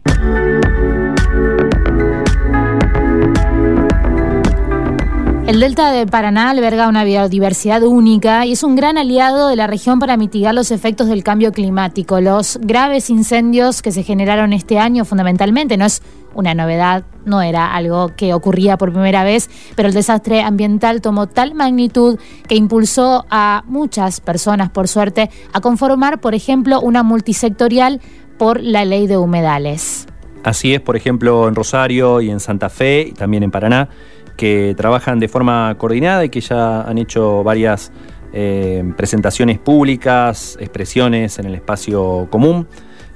[5.59, 9.67] El delta de Paraná alberga una biodiversidad única y es un gran aliado de la
[9.67, 12.21] región para mitigar los efectos del cambio climático.
[12.21, 16.01] Los graves incendios que se generaron este año fundamentalmente no es
[16.33, 21.27] una novedad, no era algo que ocurría por primera vez, pero el desastre ambiental tomó
[21.27, 27.99] tal magnitud que impulsó a muchas personas, por suerte, a conformar, por ejemplo, una multisectorial
[28.37, 30.07] por la ley de humedales.
[30.43, 33.89] Así es, por ejemplo, en Rosario y en Santa Fe y también en Paraná
[34.39, 37.91] que trabajan de forma coordinada y que ya han hecho varias
[38.31, 42.65] eh, presentaciones públicas, expresiones en el espacio común,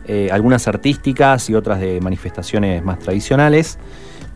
[0.05, 3.79] eh, algunas artísticas y otras de manifestaciones más tradicionales.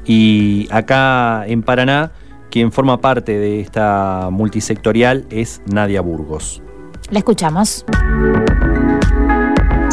[0.05, 2.13] Y acá en Paraná,
[2.49, 6.61] quien forma parte de esta multisectorial es Nadia Burgos.
[7.09, 7.83] La escuchamos.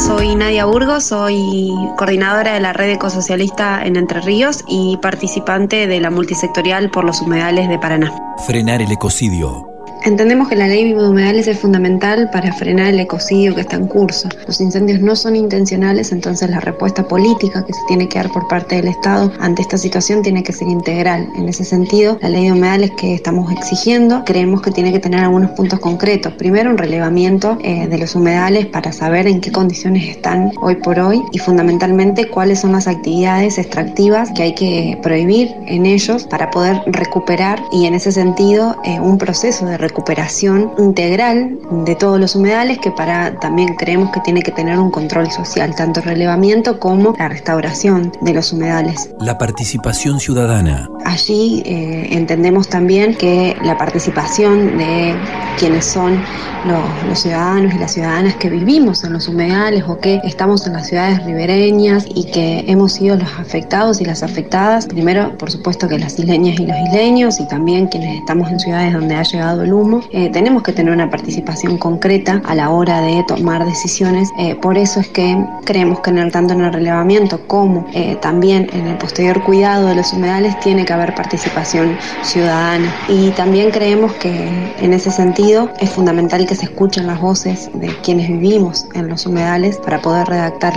[0.06, 5.98] Soy Nadia Burgos, soy coordinadora de la red ecosocialista en Entre Ríos y participante de
[5.98, 8.12] la multisectorial por los humedales de Paraná.
[8.46, 9.73] Frenar el ecocidio.
[10.04, 13.86] Entendemos que la ley de humedales es fundamental para frenar el ecocidio que está en
[13.86, 14.28] curso.
[14.46, 18.46] Los incendios no son intencionales, entonces la respuesta política que se tiene que dar por
[18.46, 21.26] parte del Estado ante esta situación tiene que ser integral.
[21.38, 25.20] En ese sentido, la ley de humedales que estamos exigiendo creemos que tiene que tener
[25.20, 26.34] algunos puntos concretos.
[26.34, 30.98] Primero, un relevamiento eh, de los humedales para saber en qué condiciones están hoy por
[31.00, 36.50] hoy y fundamentalmente cuáles son las actividades extractivas que hay que prohibir en ellos para
[36.50, 42.18] poder recuperar y en ese sentido eh, un proceso de recuperación recuperación integral de todos
[42.18, 46.80] los humedales que para también creemos que tiene que tener un control social, tanto relevamiento
[46.80, 49.10] como la restauración de los humedales.
[49.20, 50.90] La participación ciudadana.
[51.04, 55.14] Allí eh, entendemos también que la participación de
[55.58, 56.20] quienes son
[56.66, 60.88] los, ciudadanos y las ciudadanas que vivimos en los humedales o que estamos en las
[60.88, 65.98] ciudades ribereñas y que hemos sido los afectados y las afectadas, primero por supuesto que
[65.98, 69.72] las isleñas y los isleños y también quienes estamos en ciudades donde ha llegado el
[69.72, 74.30] humo, eh, tenemos que tener una participación concreta a la hora de tomar decisiones.
[74.38, 78.16] Eh, por eso es que creemos que en el, tanto en el relevamiento como eh,
[78.20, 82.94] también en el posterior cuidado de los humedales tiene que haber participación ciudadana.
[83.08, 84.48] Y también creemos que
[84.80, 89.26] en ese sentido es fundamental que se escuchen las voces de quienes vivimos en los
[89.26, 90.74] humedales para poder redactar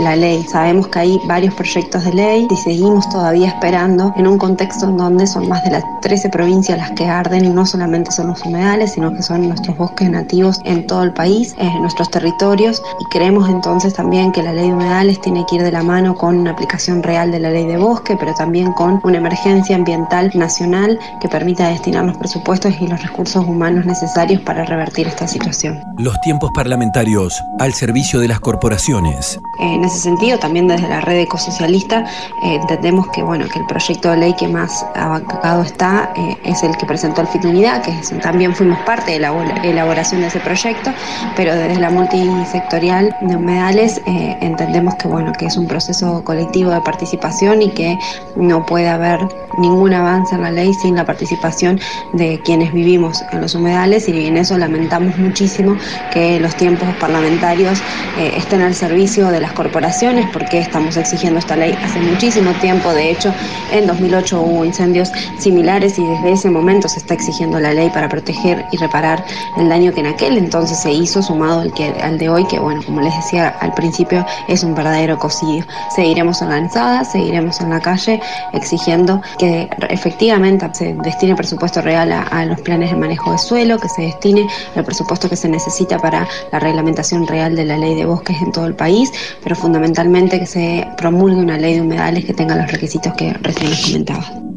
[0.00, 0.44] la ley.
[0.50, 4.96] Sabemos que hay varios proyectos de ley y seguimos todavía esperando en un contexto en
[4.96, 8.41] donde son más de las 13 provincias las que arden y no solamente son los
[8.44, 13.04] humedales, sino que son nuestros bosques nativos en todo el país, en nuestros territorios, y
[13.06, 16.38] creemos entonces también que la ley de humedales tiene que ir de la mano con
[16.38, 20.98] una aplicación real de la ley de bosque, pero también con una emergencia ambiental nacional
[21.20, 25.82] que permita destinar los presupuestos y los recursos humanos necesarios para revertir esta situación.
[25.98, 29.38] Los tiempos parlamentarios al servicio de las corporaciones.
[29.60, 32.04] En ese sentido, también desde la red ecosocialista
[32.44, 36.62] eh, entendemos que bueno que el proyecto de ley que más abancado está eh, es
[36.62, 40.28] el que presentó el FIT Unidad, que es también fuimos parte de la elaboración de
[40.28, 40.90] ese proyecto,
[41.36, 46.70] pero desde la multisectorial de humedales eh, entendemos que, bueno, que es un proceso colectivo
[46.70, 47.98] de participación y que
[48.36, 49.20] no puede haber
[49.58, 51.78] ningún avance en la ley sin la participación
[52.12, 55.76] de quienes vivimos en los humedales y en eso lamentamos muchísimo
[56.12, 57.80] que los tiempos parlamentarios
[58.18, 62.92] eh, estén al servicio de las corporaciones porque estamos exigiendo esta ley hace muchísimo tiempo.
[62.92, 63.32] De hecho,
[63.72, 68.08] en 2008 hubo incendios similares y desde ese momento se está exigiendo la ley para
[68.12, 69.24] proteger y reparar
[69.56, 72.58] el daño que en aquel entonces se hizo, sumado al, que, al de hoy, que
[72.58, 75.64] bueno, como les decía al principio, es un verdadero cocido.
[75.96, 78.20] Seguiremos organizadas, seguiremos en la calle
[78.52, 83.88] exigiendo que efectivamente se destine presupuesto real a, los planes de manejo de suelo, que
[83.88, 88.04] se destine el presupuesto que se necesita para la reglamentación real de la ley de
[88.04, 89.10] bosques en todo el país,
[89.42, 93.70] pero fundamentalmente que se promulgue una ley de humedales que tenga los requisitos que recién
[93.70, 94.51] les comentaba.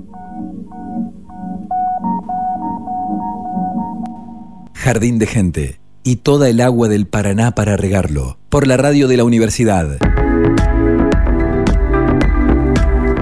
[4.75, 9.17] Jardín de Gente y toda el agua del Paraná para regarlo, por la radio de
[9.17, 9.97] la universidad.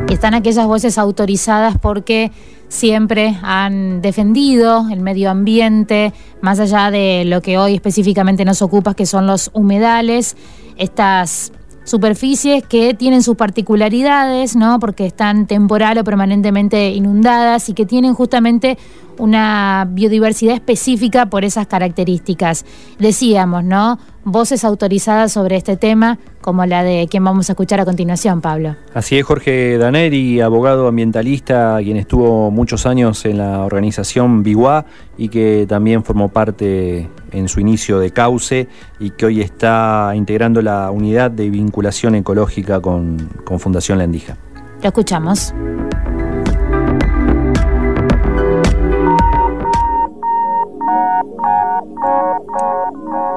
[0.10, 2.32] Están aquellas voces autorizadas porque
[2.68, 8.96] siempre han defendido el medio ambiente, más allá de lo que hoy específicamente nos ocupa,
[8.96, 10.36] que son los humedales,
[10.78, 11.54] estas
[11.84, 14.80] superficies que tienen sus particularidades, ¿no?
[14.80, 18.78] Porque están temporal o permanentemente inundadas y que tienen justamente
[19.20, 22.66] una biodiversidad específica por esas características.
[23.00, 24.00] Decíamos, ¿no?
[24.26, 28.76] Voces autorizadas sobre este tema, como la de quien vamos a escuchar a continuación, Pablo.
[28.94, 34.86] Así es, Jorge Daneri, abogado ambientalista, quien estuvo muchos años en la organización Biguá
[35.18, 38.68] y que también formó parte en su inicio de Cauce
[39.00, 44.38] y que hoy está integrando la unidad de vinculación ecológica con, con Fundación Landija.
[44.82, 45.54] Lo escuchamos.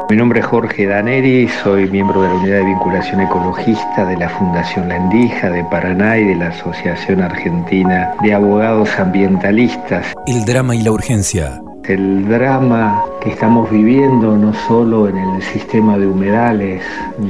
[0.08, 4.28] Mi nombre es Jorge Daneri, soy miembro de la Unidad de Vinculación Ecologista de la
[4.28, 10.06] Fundación La Endija de Paraná y de la Asociación Argentina de Abogados Ambientalistas.
[10.28, 11.60] El drama y la urgencia.
[11.88, 16.82] El drama que estamos viviendo no solo en el sistema de humedales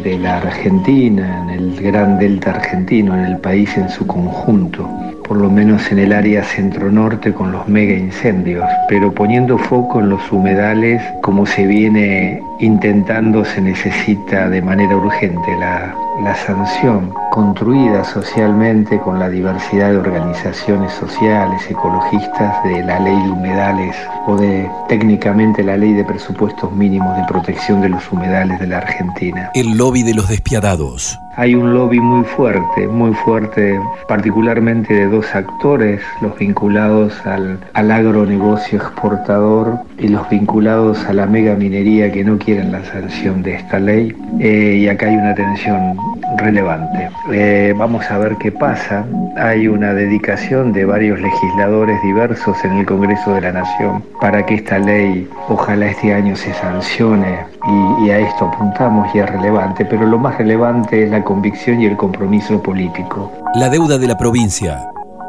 [0.03, 4.89] de la Argentina, en el gran delta argentino, en el país en su conjunto,
[5.29, 10.09] por lo menos en el área centro-norte con los mega incendios, pero poniendo foco en
[10.09, 18.05] los humedales como se viene intentando, se necesita de manera urgente la, la sanción construida
[18.05, 23.97] socialmente con la diversidad de organizaciones sociales, ecologistas, de la ley de humedales
[24.27, 28.79] o de técnicamente la ley de presupuestos mínimos de protección de los humedales de la
[28.79, 29.51] Argentina.
[29.55, 33.78] El lobby de los despiadados hay un lobby muy fuerte, muy fuerte,
[34.09, 41.55] particularmente de dos actores, los vinculados al, agronegocio exportador y los vinculados a la mega
[41.55, 44.16] minería que no quieren la sanción de esta ley.
[44.41, 45.97] Eh, y acá hay una tensión
[46.39, 47.11] relevante.
[47.32, 49.05] Eh, vamos a ver qué pasa.
[49.37, 54.55] Hay una dedicación de varios legisladores diversos en el Congreso de la Nación para que
[54.55, 59.84] esta ley ojalá este año se sancione y, y a esto apuntamos y es relevante,
[59.84, 63.33] pero lo más relevante es la convicción y el compromiso político.
[63.57, 64.89] La deuda de la provincia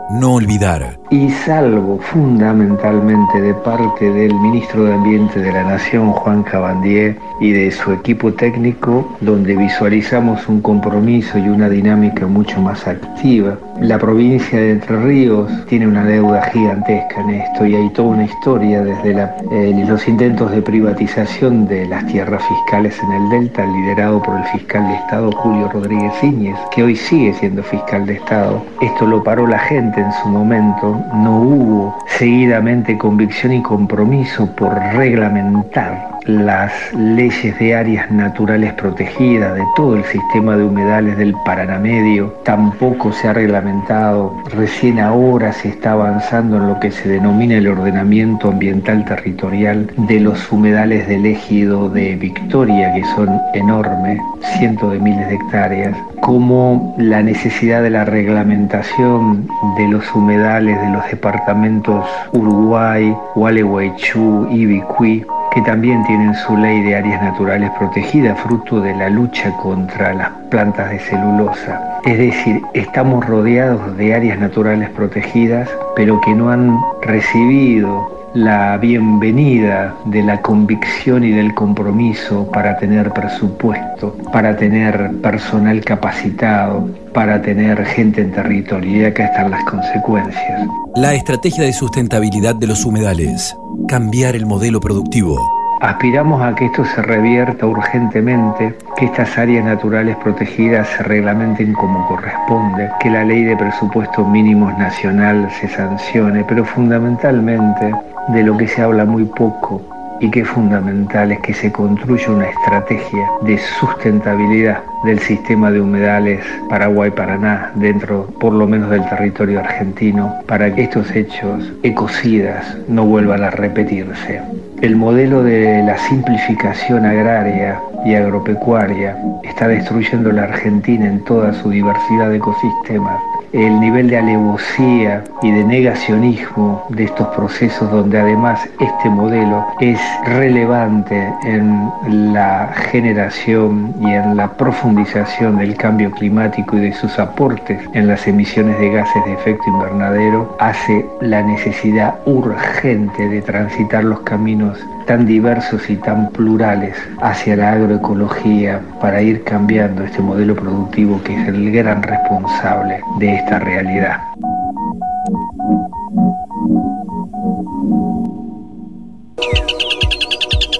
[0.09, 0.97] no olvidar.
[1.09, 7.51] Y salvo fundamentalmente de parte del ministro de Ambiente de la Nación, Juan Cabandier, y
[7.51, 13.57] de su equipo técnico, donde visualizamos un compromiso y una dinámica mucho más activa.
[13.79, 18.25] La provincia de Entre Ríos tiene una deuda gigantesca en esto y hay toda una
[18.25, 19.11] historia desde
[19.51, 24.45] eh, los intentos de privatización de las tierras fiscales en el Delta, liderado por el
[24.45, 28.63] fiscal de Estado Julio Rodríguez Íñez, que hoy sigue siendo fiscal de Estado.
[28.81, 34.73] Esto lo paró la gente en su momento no hubo seguidamente convicción y compromiso por
[34.95, 41.79] reglamentar las leyes de áreas naturales protegidas de todo el sistema de humedales del Paraná
[41.79, 47.55] Medio, tampoco se ha reglamentado, recién ahora se está avanzando en lo que se denomina
[47.55, 54.19] el ordenamiento ambiental territorial de los humedales del ejido de Victoria, que son enormes,
[54.57, 59.47] cientos de miles de hectáreas, como la necesidad de la reglamentación
[59.77, 66.81] de los humedales de los departamentos Uruguay, Gualeguaychú y Bicuí, que también tienen su ley
[66.81, 71.96] de áreas naturales protegidas, fruto de la lucha contra las plantas de celulosa.
[72.05, 79.95] Es decir, estamos rodeados de áreas naturales protegidas, pero que no han recibido la bienvenida
[80.05, 87.83] de la convicción y del compromiso para tener presupuesto, para tener personal capacitado, para tener
[87.85, 89.01] gente en territorio.
[89.01, 90.67] Y acá están las consecuencias.
[90.95, 93.55] La estrategia de sustentabilidad de los humedales.
[93.87, 95.56] Cambiar el modelo productivo.
[95.81, 102.07] Aspiramos a que esto se revierta urgentemente, que estas áreas naturales protegidas se reglamenten como
[102.07, 107.93] corresponde, que la ley de presupuestos mínimos nacional se sancione, pero fundamentalmente
[108.29, 109.79] de lo que se habla muy poco
[110.19, 115.81] y que es fundamental es que se construya una estrategia de sustentabilidad del sistema de
[115.81, 123.05] humedales Paraguay-Paraná dentro por lo menos del territorio argentino para que estos hechos ecocidas no
[123.05, 124.41] vuelvan a repetirse.
[124.81, 131.69] El modelo de la simplificación agraria y agropecuaria está destruyendo la Argentina en toda su
[131.69, 133.19] diversidad de ecosistemas
[133.53, 139.99] el nivel de alevosía y de negacionismo de estos procesos donde además este modelo es
[140.25, 147.77] relevante en la generación y en la profundización del cambio climático y de sus aportes
[147.93, 154.21] en las emisiones de gases de efecto invernadero hace la necesidad urgente de transitar los
[154.21, 161.21] caminos tan diversos y tan plurales hacia la agroecología para ir cambiando este modelo productivo
[161.21, 164.21] que es el gran responsable de esta realidad.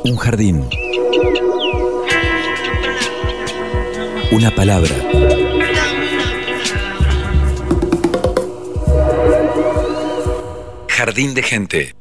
[0.05, 0.63] Un jardín
[4.29, 4.93] Una palabra.
[10.89, 11.95] Jardín de gente.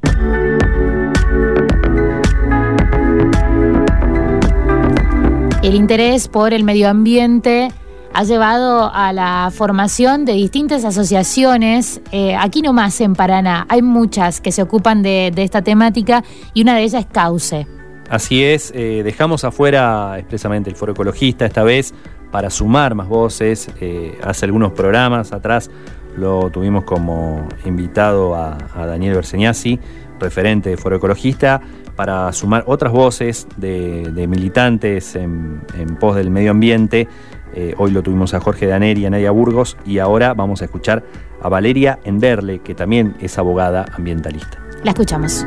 [5.63, 7.69] El interés por el medio ambiente
[8.13, 13.65] ha llevado a la formación de distintas asociaciones, eh, aquí nomás en Paraná.
[13.69, 17.76] Hay muchas que se ocupan de, de esta temática y una de ellas es Cauce.
[18.09, 21.93] Así es, eh, dejamos afuera expresamente el foro ecologista esta vez
[22.31, 23.69] para sumar más voces.
[23.81, 25.69] Eh, hace algunos programas atrás
[26.15, 29.79] lo tuvimos como invitado a, Daniel Berseñasi,
[30.19, 31.61] referente de foro ecologista,
[31.95, 35.61] para sumar otras voces de, militantes en,
[35.99, 37.07] pos del medio ambiente.
[37.53, 40.65] Eh, hoy lo tuvimos a Jorge Daneri y a Nadia Burgos y ahora vamos a
[40.65, 41.03] escuchar
[41.41, 44.59] a Valeria Enderle, que también es abogada ambientalista.
[44.83, 45.45] La escuchamos.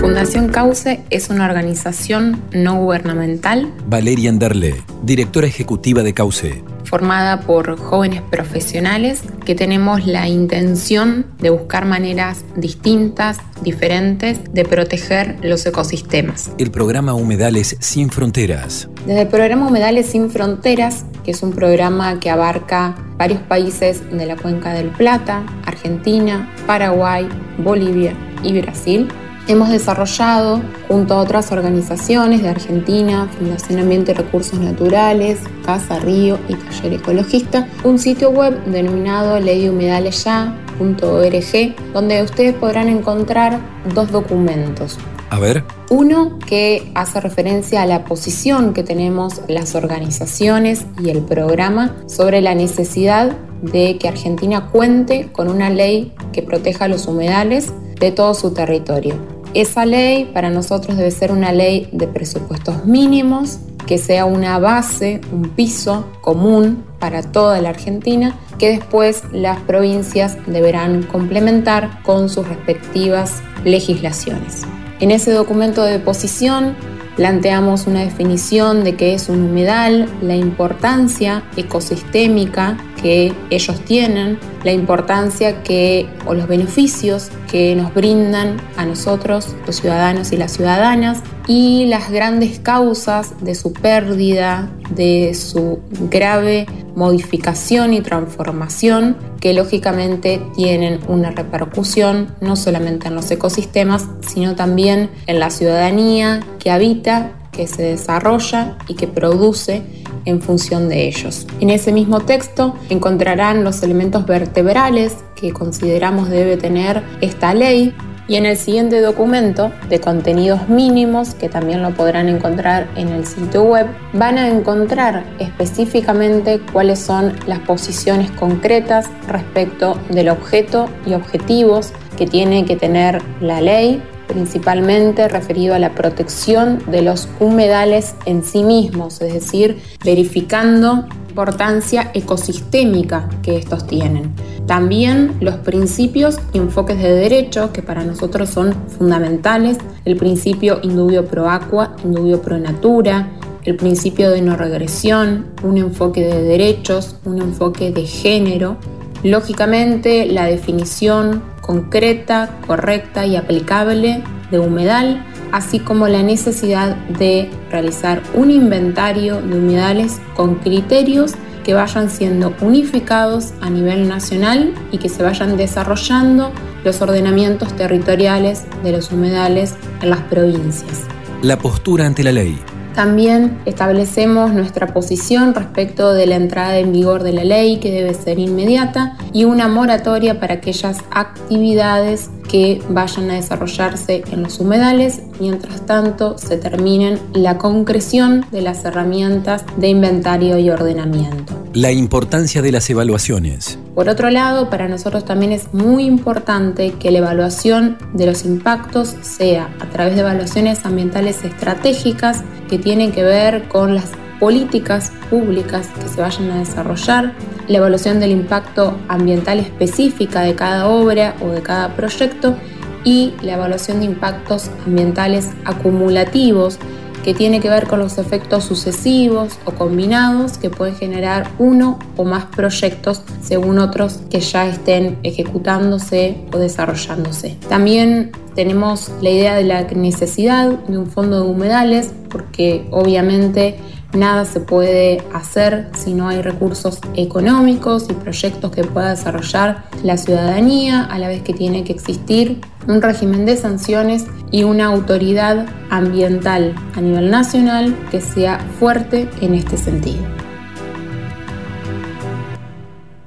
[0.00, 3.72] Fundación Cauce es una organización no gubernamental.
[3.86, 11.50] Valeria Enderle, directora ejecutiva de Cauce formada por jóvenes profesionales que tenemos la intención de
[11.50, 16.50] buscar maneras distintas, diferentes, de proteger los ecosistemas.
[16.56, 18.88] El programa Humedales Sin Fronteras.
[19.06, 24.24] Desde el programa Humedales Sin Fronteras, que es un programa que abarca varios países de
[24.24, 27.28] la cuenca del Plata, Argentina, Paraguay,
[27.58, 29.08] Bolivia y Brasil,
[29.48, 36.38] hemos desarrollado, junto a otras organizaciones de Argentina, Fundación Ambiente y Recursos Naturales, Casa Río
[36.48, 43.58] y Taller Ecologista, un sitio web denominado leyhumedalesya.org, donde ustedes podrán encontrar
[43.94, 44.96] dos documentos.
[45.30, 45.64] A ver.
[45.90, 52.40] Uno que hace referencia a la posición que tenemos las organizaciones y el programa sobre
[52.40, 58.34] la necesidad de que Argentina cuente con una ley que proteja los humedales de todo
[58.34, 59.37] su territorio.
[59.54, 65.22] Esa ley para nosotros debe ser una ley de presupuestos mínimos, que sea una base,
[65.32, 72.46] un piso común para toda la Argentina, que después las provincias deberán complementar con sus
[72.46, 74.64] respectivas legislaciones.
[75.00, 76.74] En ese documento de posición
[77.16, 84.72] planteamos una definición de qué es un humedal, la importancia ecosistémica que ellos tienen, la
[84.72, 91.22] importancia que o los beneficios que nos brindan a nosotros, los ciudadanos y las ciudadanas,
[91.46, 95.80] y las grandes causas de su pérdida, de su
[96.10, 104.56] grave modificación y transformación que lógicamente tienen una repercusión no solamente en los ecosistemas, sino
[104.56, 109.82] también en la ciudadanía que habita, que se desarrolla y que produce
[110.28, 111.46] en función de ellos.
[111.60, 117.94] En ese mismo texto encontrarán los elementos vertebrales que consideramos debe tener esta ley
[118.28, 123.24] y en el siguiente documento de contenidos mínimos, que también lo podrán encontrar en el
[123.24, 131.14] sitio web, van a encontrar específicamente cuáles son las posiciones concretas respecto del objeto y
[131.14, 138.14] objetivos que tiene que tener la ley principalmente referido a la protección de los humedales
[138.26, 141.06] en sí mismos, es decir, verificando
[141.38, 144.32] importancia ecosistémica que estos tienen.
[144.66, 151.26] También los principios y enfoques de derecho que para nosotros son fundamentales, el principio indubio
[151.26, 153.30] pro aqua, indubio pro natura,
[153.64, 158.76] el principio de no regresión, un enfoque de derechos, un enfoque de género,
[159.22, 168.22] lógicamente la definición concreta, correcta y aplicable de humedal, así como la necesidad de realizar
[168.32, 175.10] un inventario de humedales con criterios que vayan siendo unificados a nivel nacional y que
[175.10, 176.52] se vayan desarrollando
[176.84, 181.02] los ordenamientos territoriales de los humedales en las provincias.
[181.42, 182.58] La postura ante la ley.
[182.98, 188.12] También establecemos nuestra posición respecto de la entrada en vigor de la ley que debe
[188.12, 195.20] ser inmediata y una moratoria para aquellas actividades que vayan a desarrollarse en los humedales,
[195.38, 201.54] mientras tanto se terminen la concreción de las herramientas de inventario y ordenamiento.
[201.74, 203.78] La importancia de las evaluaciones.
[203.94, 209.14] Por otro lado, para nosotros también es muy importante que la evaluación de los impactos
[209.20, 214.10] sea a través de evaluaciones ambientales estratégicas que tienen que ver con las
[214.40, 217.34] políticas públicas que se vayan a desarrollar,
[217.66, 222.56] la evaluación del impacto ambiental específica de cada obra o de cada proyecto
[223.04, 226.78] y la evaluación de impactos ambientales acumulativos
[227.24, 232.24] que tiene que ver con los efectos sucesivos o combinados que pueden generar uno o
[232.24, 237.56] más proyectos según otros que ya estén ejecutándose o desarrollándose.
[237.68, 243.76] También tenemos la idea de la necesidad de un fondo de humedales porque obviamente
[244.12, 250.16] nada se puede hacer si no hay recursos económicos y proyectos que pueda desarrollar la
[250.16, 255.66] ciudadanía, a la vez que tiene que existir un régimen de sanciones y una autoridad
[255.90, 260.22] ambiental a nivel nacional que sea fuerte en este sentido.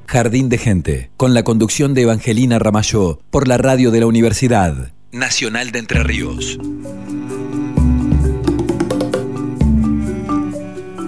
[0.08, 4.92] Jardín de Gente, con la conducción de Evangelina Ramayó, por la radio de la Universidad
[5.14, 6.60] Nacional de Entre Ríos.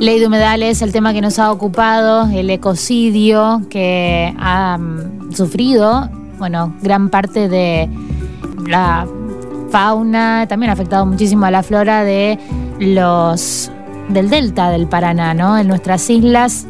[0.04, 6.10] Ley de humedales, el tema que nos ha ocupado, el ecocidio que ha mm, sufrido,
[6.38, 7.88] bueno, gran parte de
[8.68, 9.08] la
[9.70, 12.38] fauna, también ha afectado muchísimo a la flora de
[12.80, 13.72] los
[14.10, 15.58] del delta del Paraná, ¿no?
[15.58, 16.68] En nuestras islas,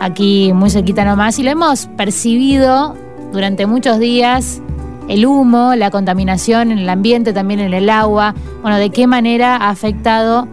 [0.00, 2.96] aquí muy cerquita nomás, y lo hemos percibido
[3.32, 4.60] durante muchos días,
[5.06, 9.54] el humo, la contaminación en el ambiente, también en el agua, bueno, de qué manera
[9.54, 10.48] ha afectado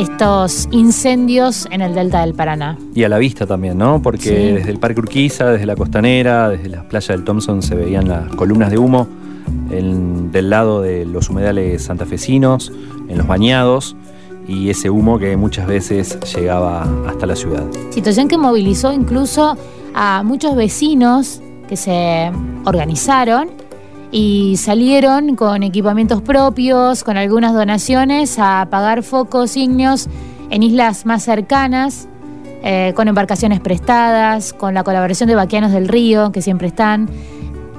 [0.00, 2.78] estos incendios en el delta del Paraná.
[2.94, 4.00] Y a la vista también, ¿no?
[4.02, 4.30] Porque Sí.
[4.30, 8.28] desde el Parque Urquiza, desde la costanera, desde las playas del Thompson se veían las
[8.34, 9.06] columnas de humo
[9.70, 12.72] en- del lado de los humedales santafesinos,
[13.08, 13.96] en los bañados,
[14.48, 17.64] y ese humo que muchas veces llegaba hasta la ciudad.
[17.90, 19.56] Situación que movilizó incluso
[19.94, 22.30] a muchos vecinos que se
[22.64, 23.50] organizaron
[24.12, 30.08] y salieron con equipamientos propios, con algunas donaciones, a apagar focos ígneos
[30.50, 32.08] en islas más cercanas,
[32.62, 37.08] eh, con embarcaciones prestadas, con la colaboración de Vaquianos del Río, que siempre están,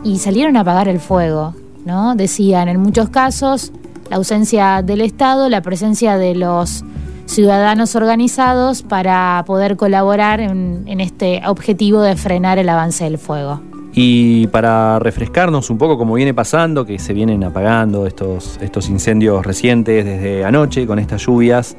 [0.04, 1.54] y salieron a apagar el fuego.
[1.86, 2.16] ¿no?
[2.16, 3.74] Decían, en muchos casos,
[4.10, 6.84] la ausencia del Estado, la presencia de los
[7.26, 13.62] ciudadanos organizados para poder colaborar en, en este objetivo de frenar el avance del fuego.
[13.94, 19.46] Y para refrescarnos un poco como viene pasando, que se vienen apagando estos, estos incendios
[19.46, 21.76] recientes desde anoche con estas lluvias,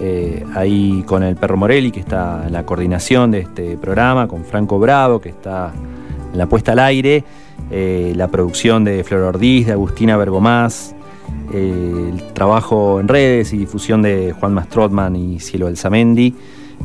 [0.00, 4.44] eh, ahí con el Perro Morelli que está en la coordinación de este programa, con
[4.44, 5.72] Franco Bravo que está
[6.32, 7.22] en la puesta al aire,
[7.70, 10.94] eh, la producción de Flor Ordiz, de Agustina Bergomás,
[11.52, 16.34] eh, el trabajo en redes y difusión de Juan Mastrotman y Cielo del Zamendi.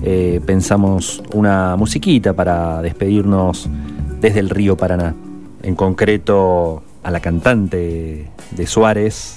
[0.03, 3.69] Eh, pensamos una musiquita para despedirnos
[4.19, 5.15] desde el río Paraná.
[5.63, 9.35] En concreto a la cantante de Suárez,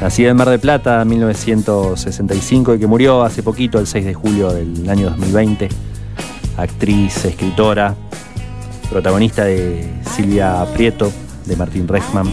[0.00, 4.14] nacida en Mar de Plata en 1965 y que murió hace poquito, el 6 de
[4.14, 5.68] julio del año 2020.
[6.56, 7.94] Actriz, escritora,
[8.90, 11.10] protagonista de Silvia Prieto,
[11.46, 12.26] de Martín Reichman.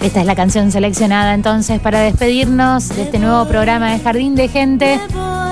[0.00, 4.48] Esta es la canción seleccionada entonces para despedirnos de este nuevo programa de Jardín de
[4.48, 4.98] Gente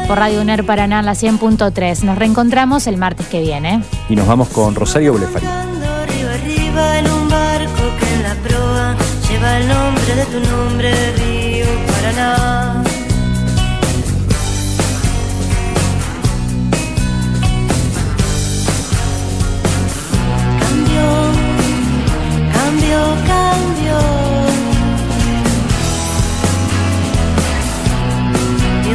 [0.08, 2.02] por Radio UNER Paraná, la 100.3.
[2.02, 3.82] Nos reencontramos el martes que viene.
[4.08, 5.46] Y nos vamos con Rosario Bolefarí.
[5.46, 8.96] Arriba, arriba en un barco que en la proa
[9.28, 12.82] lleva el nombre de tu nombre, Río Paraná.
[20.58, 21.04] Cambio,
[22.54, 24.27] cambio, cambio.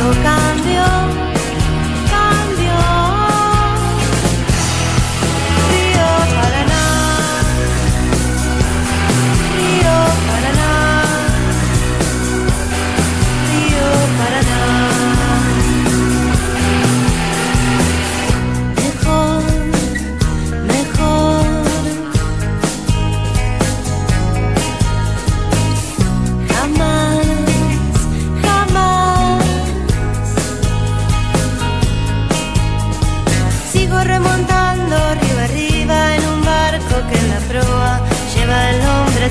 [0.04, 1.23] Yo cambio,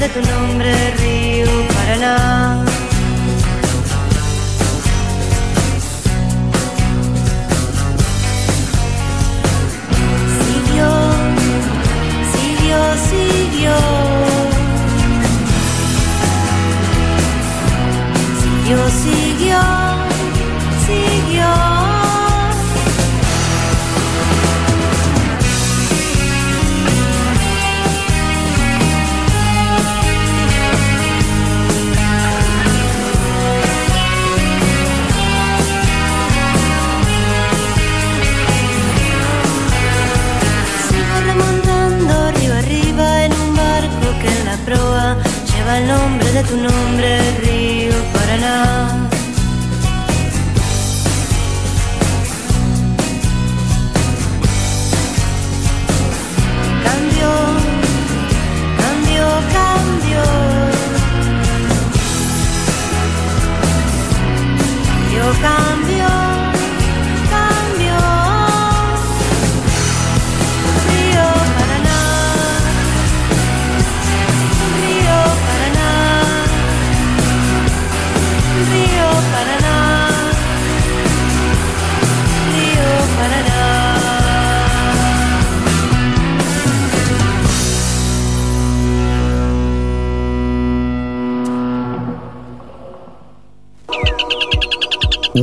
[0.02, 2.61] de tu nombre, Río Paraná.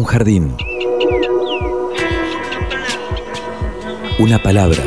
[0.10, 0.56] Jardín.
[4.18, 4.82] Una palabra.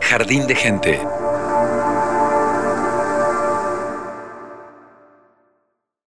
[0.00, 1.13] Jardín de gente.